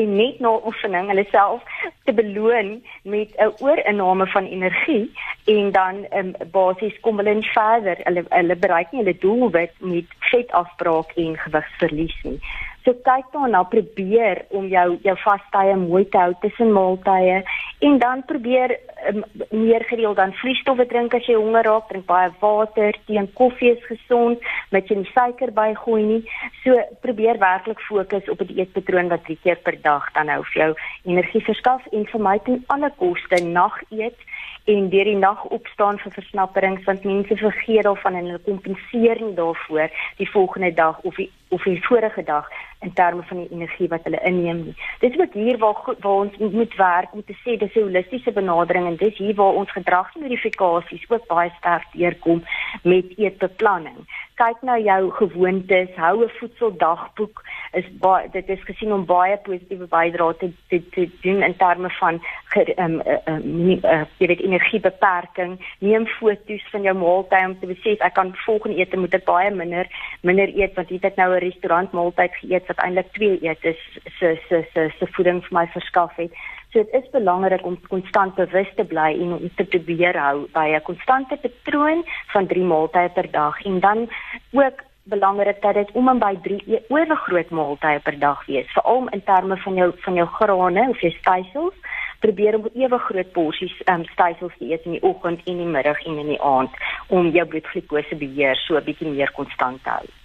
en 0.00 0.16
net 0.16 0.40
na 0.40 0.54
oefening 0.70 1.10
hulle 1.12 1.26
self 1.30 1.82
te 2.08 2.12
beloon 2.20 2.70
met 3.02 3.30
'n 3.36 3.52
oorinname 3.66 4.26
van 4.26 4.46
energie 4.56 5.12
en 5.44 5.72
dan 5.72 6.06
um, 6.18 6.32
basies 6.50 7.00
kom 7.00 7.16
hulle 7.20 7.34
nie 7.34 7.50
verder. 7.52 7.96
Hulle 8.04 8.24
hulle 8.28 8.56
bereik 8.56 8.92
nie 8.92 9.02
hulle 9.02 9.18
doelwit 9.54 9.72
met 9.78 10.04
vetafbraak 10.18 11.12
en 11.16 11.36
gewigsverlies 11.38 12.22
nie. 12.22 12.40
So 12.84 12.92
kyk 12.92 13.30
dan 13.32 13.50
na 13.50 13.62
probeer 13.64 14.44
om 14.50 14.66
jou 14.68 14.98
jou 15.02 15.16
vastye 15.22 15.76
mooi 15.76 16.04
te 16.04 16.18
hou 16.18 16.34
tussen 16.42 16.72
maaltye 16.72 17.38
en 17.80 17.98
dan 17.98 18.24
probeer 18.28 18.76
um, 19.08 19.22
meer 19.50 19.84
gereeld 19.88 20.16
dan 20.16 20.34
vloeistowwe 20.36 20.84
drink 20.86 21.14
as 21.14 21.24
jy 21.24 21.38
honger 21.38 21.64
raak, 21.64 21.88
drink 21.88 22.04
baie 22.06 22.28
water, 22.42 22.92
tee 23.06 23.16
en 23.16 23.30
koffie 23.40 23.72
is 23.72 23.86
gesond, 23.88 24.44
met 24.70 24.88
jy 24.88 24.98
nie 25.00 25.10
suiker 25.14 25.52
bygooi 25.56 26.02
nie. 26.04 26.20
So 26.60 26.76
probeer 27.00 27.40
werklik 27.40 27.80
fokus 27.88 28.28
op 28.28 28.44
'n 28.44 28.52
dieetpatroon 28.52 29.08
wat 29.08 29.24
drie 29.24 29.38
keer 29.42 29.56
per 29.56 29.80
dag 29.80 30.12
dan 30.12 30.26
nou 30.26 30.42
vir 30.52 30.62
jou 30.62 30.72
energie 31.04 31.44
verskaf 31.44 31.86
en 31.92 32.06
vermy 32.12 32.38
ten 32.44 32.64
alle 32.66 32.92
koste 33.00 33.40
nag 33.44 33.80
eet 33.90 34.18
en 34.64 34.88
deur 34.88 35.04
die 35.04 35.16
nag 35.16 35.44
opstaan 35.44 35.98
vir 35.98 36.12
versnapperings 36.12 36.84
want 36.88 37.04
mense 37.04 37.36
vergeet 37.36 37.84
daarvan 37.84 38.14
en 38.14 38.28
hulle 38.30 38.44
kompenseer 38.48 39.20
nie 39.20 39.34
daarvoor 39.36 39.90
die 40.20 40.30
volgende 40.30 40.72
dag 40.74 41.00
of 41.02 41.14
die 41.20 41.30
of 41.54 41.62
die 41.62 41.80
vorige 41.86 42.22
dag 42.22 42.48
in 42.84 42.92
terme 42.92 43.22
van 43.22 43.40
die 43.42 43.50
energie 43.50 43.88
wat 43.88 44.04
hulle 44.04 44.20
inneem 44.28 44.60
nie. 44.64 44.76
Dis 45.00 45.18
ook 45.20 45.32
hier 45.32 45.58
waar 45.62 45.80
waar 46.04 46.20
ons 46.26 46.36
moet 46.38 46.74
werk 46.80 47.12
om 47.12 47.24
te 47.24 47.36
sê 47.44 47.56
dis 47.58 47.76
'n 47.76 47.86
holistiese 47.86 48.32
benadering 48.32 48.86
en 48.86 48.96
dis 48.96 49.16
hier 49.18 49.34
waar 49.34 49.58
ons 49.60 49.70
gedragsmodifikasies 49.78 51.08
ook 51.08 51.26
baie 51.26 51.52
sterk 51.58 51.86
deurkom 51.92 52.44
met 52.82 53.18
eetbeplanning 53.18 54.00
kyk 54.38 54.62
na 54.66 54.74
jou 54.82 55.10
gewoontes, 55.14 55.94
hou 55.96 56.24
'n 56.24 56.30
voedseldagboek. 56.38 57.42
Is 57.72 57.86
baie 57.98 58.28
dit 58.30 58.48
is 58.48 58.64
gesien 58.64 58.92
om 58.92 59.04
baie 59.04 59.36
positiewe 59.36 59.86
bydrae 59.86 60.36
te, 60.36 60.52
te 60.68 60.88
te 60.88 61.10
doen 61.22 61.42
in 61.42 61.56
terme 61.56 61.90
van 61.90 62.22
ehm 62.54 63.00
um, 63.26 63.70
uh, 63.70 64.02
jy 64.18 64.26
weet 64.26 64.40
energiebeperking. 64.40 65.58
Neem 65.78 66.06
foto's 66.06 66.66
van 66.70 66.82
jou 66.82 66.96
maaltye 66.96 67.46
om 67.46 67.58
te 67.58 67.66
besef 67.66 67.98
ek 67.98 68.14
kan 68.14 68.34
volgende 68.46 68.76
ete 68.76 68.96
moet 68.96 69.14
ek 69.14 69.24
baie 69.24 69.50
minder 69.50 69.86
minder 70.22 70.48
eet 70.48 70.74
want 70.74 70.88
hier 70.88 71.02
het 71.02 71.16
nou 71.16 71.30
'n 71.34 71.43
restaurant 71.46 71.92
maaltyd 71.92 72.34
geëet 72.40 72.66
wat 72.70 72.82
eintlik 72.84 73.12
twee 73.12 73.38
etes 73.42 73.80
se 74.18 74.34
se 74.48 74.64
se 74.72 74.88
se 74.98 75.06
voeding 75.16 75.42
vir 75.46 75.58
my 75.58 75.66
verskaf 75.76 76.16
het. 76.16 76.32
So 76.72 76.82
dit 76.82 76.94
is 77.02 77.10
belangrik 77.10 77.66
om 77.66 77.76
konstant 77.88 78.34
bewus 78.34 78.70
te 78.76 78.84
bly 78.84 79.12
en 79.22 79.36
om 79.36 79.50
te 79.56 79.64
probeer 79.64 80.16
hou 80.18 80.48
by 80.56 80.66
'n 80.74 80.82
konstante 80.82 81.36
patroon 81.36 82.02
van 82.32 82.46
3 82.46 82.64
maaltye 82.72 83.08
per 83.14 83.30
dag 83.30 83.62
en 83.64 83.80
dan 83.80 84.08
ook 84.52 84.82
belangrik 85.04 85.62
dat 85.62 85.74
dit 85.74 85.92
om 85.92 86.08
en 86.08 86.18
by 86.18 86.34
3 86.42 86.62
e-, 86.66 86.82
oorgroot 86.88 87.50
maaltye 87.50 88.00
per 88.00 88.18
dag 88.18 88.46
wees, 88.46 88.72
veral 88.72 89.08
in 89.08 89.22
terme 89.24 89.56
van 89.56 89.74
jou 89.74 89.92
van 89.96 90.14
jou 90.14 90.26
grane 90.26 90.88
of 90.88 91.00
jou 91.00 91.12
stysels. 91.12 91.74
Probeer 92.18 92.54
om 92.54 92.68
ewe 92.74 92.98
groot 92.98 93.32
porsies 93.32 93.76
um, 93.84 94.04
stysels 94.04 94.52
te 94.58 94.64
eet 94.64 94.84
in 94.84 94.96
die 94.96 95.02
oggend 95.02 95.40
en 95.44 95.56
die 95.56 95.72
middag 95.76 96.04
en 96.06 96.18
in 96.18 96.32
die 96.32 96.42
aand 96.42 96.70
om 97.08 97.28
jou 97.28 97.46
bloedglukose 97.46 98.16
beheer 98.16 98.56
so 98.56 98.76
'n 98.76 98.84
bietjie 98.84 99.08
meer 99.08 99.32
konstant 99.32 99.82
te 99.84 99.90
hou. 99.90 100.23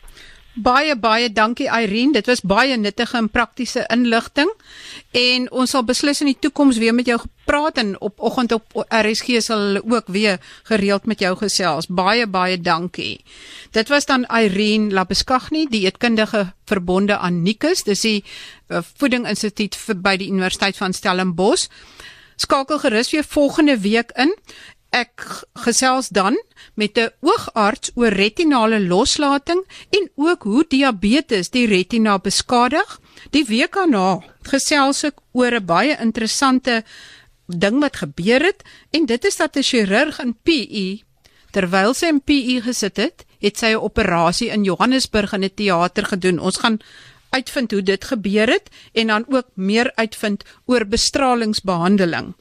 Baie 0.60 0.96
baie 1.00 1.30
dankie 1.32 1.70
Irene. 1.72 2.18
Dit 2.18 2.28
was 2.28 2.42
baie 2.44 2.76
nuttige 2.78 3.18
en 3.18 3.30
praktiese 3.32 3.86
inligting. 3.94 4.50
En 5.16 5.46
ons 5.56 5.72
sal 5.72 5.86
beslis 5.88 6.20
in 6.20 6.32
die 6.34 6.40
toekoms 6.40 6.78
weer 6.82 6.96
met 6.96 7.08
jou 7.08 7.16
gepraat 7.22 7.80
en 7.80 7.94
op 8.04 8.20
oggend 8.20 8.52
op 8.52 8.76
RSG 8.90 9.40
sal 9.46 9.80
ook 9.80 10.12
weer 10.12 10.40
gereeld 10.68 11.06
met 11.06 11.24
jou 11.24 11.32
gesels. 11.40 11.88
Baie 11.88 12.28
baie 12.28 12.60
dankie. 12.60 13.22
Dit 13.72 13.88
was 13.88 14.06
dan 14.06 14.28
Irene 14.28 14.92
Labeskagni, 14.92 15.68
die 15.70 15.86
eetkundige 15.88 16.52
verbonde 16.66 17.18
aan 17.18 17.42
Nikus. 17.42 17.84
Dis 17.84 18.04
die 18.04 18.24
uh, 18.68 18.84
Voeding 18.98 19.28
Instituut 19.28 19.78
by 20.04 20.18
die 20.20 20.28
Universiteit 20.28 20.78
van 20.78 20.94
Stellenbosch. 20.94 21.70
Skakel 22.40 22.80
gerus 22.80 23.12
weer 23.12 23.24
volgende 23.24 23.80
week 23.80 24.12
in 24.16 24.36
ek 24.90 25.44
gesels 25.54 26.10
dan 26.10 26.38
met 26.74 26.98
'n 26.98 27.12
oogarts 27.22 27.92
oor 27.96 28.14
retinale 28.14 28.80
loslating 28.80 29.62
en 29.90 30.10
ook 30.16 30.44
hoe 30.44 30.66
diabetes 30.68 31.50
die 31.50 31.68
retina 31.68 32.20
beskadig. 32.20 33.00
Die 33.30 33.46
week 33.46 33.74
daarna 33.74 34.24
gesels 34.42 35.04
ek 35.04 35.16
oor 35.32 35.54
'n 35.54 35.66
baie 35.66 35.98
interessante 36.00 36.84
ding 37.46 37.80
wat 37.80 37.96
gebeur 37.96 38.44
het 38.44 38.64
en 38.92 39.06
dit 39.06 39.26
is 39.26 39.36
dat 39.36 39.56
'n 39.56 39.64
chirurg 39.64 40.20
in 40.20 40.36
PE 40.44 41.02
terwyl 41.52 41.94
sy 41.94 42.06
in 42.06 42.22
PE 42.22 42.62
gesit 42.62 42.98
het, 42.98 43.26
het 43.40 43.58
sy 43.58 43.74
'n 43.74 43.82
operasie 43.82 44.50
in 44.50 44.64
Johannesburg 44.64 45.34
in 45.34 45.44
'n 45.44 45.54
teater 45.56 46.06
gedoen. 46.06 46.40
Ons 46.40 46.58
gaan 46.58 46.80
uitvind 47.30 47.72
hoe 47.72 47.82
dit 47.82 48.06
gebeur 48.06 48.50
het 48.50 48.70
en 48.94 49.08
dan 49.08 49.26
ook 49.28 49.48
meer 49.54 49.92
uitvind 49.96 50.44
oor 50.66 50.86
bestralingsbehandeling. 50.86 52.34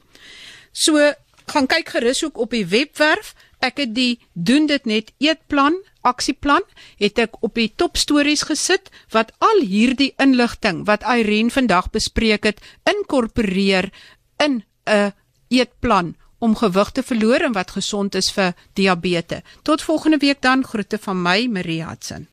So 0.71 1.13
gaan 1.49 1.67
kyk 1.67 1.89
gerus 1.89 2.23
ook 2.25 2.37
op 2.37 2.51
die 2.51 2.65
webwerf. 2.65 3.33
Ek 3.59 3.77
het 3.77 3.93
die 3.95 4.19
doen 4.33 4.65
dit 4.69 4.85
net 4.85 5.11
eetplan, 5.17 5.75
aksieplan 6.01 6.63
het 6.97 7.19
ek 7.19 7.41
op 7.43 7.57
die 7.59 7.71
top 7.75 7.97
stories 7.97 8.45
gesit 8.47 8.87
wat 9.11 9.33
al 9.43 9.61
hierdie 9.67 10.13
inligting 10.17 10.85
wat 10.87 11.03
Irene 11.03 11.51
vandag 11.51 11.89
bespreek 11.91 12.47
het 12.47 12.63
inkorporeer 12.87 13.91
in 14.39 14.63
'n 14.87 15.11
eetplan 15.49 16.15
om 16.39 16.55
gewig 16.55 16.91
te 16.91 17.03
verloor 17.03 17.43
en 17.43 17.51
wat 17.51 17.71
gesond 17.71 18.15
is 18.15 18.31
vir 18.31 18.53
diabetes. 18.73 19.43
Tot 19.61 19.81
volgende 19.81 20.17
week 20.17 20.41
dan 20.41 20.63
groete 20.63 20.97
van 20.97 21.21
my 21.21 21.47
Marie 21.51 21.83
Hudson. 21.83 22.27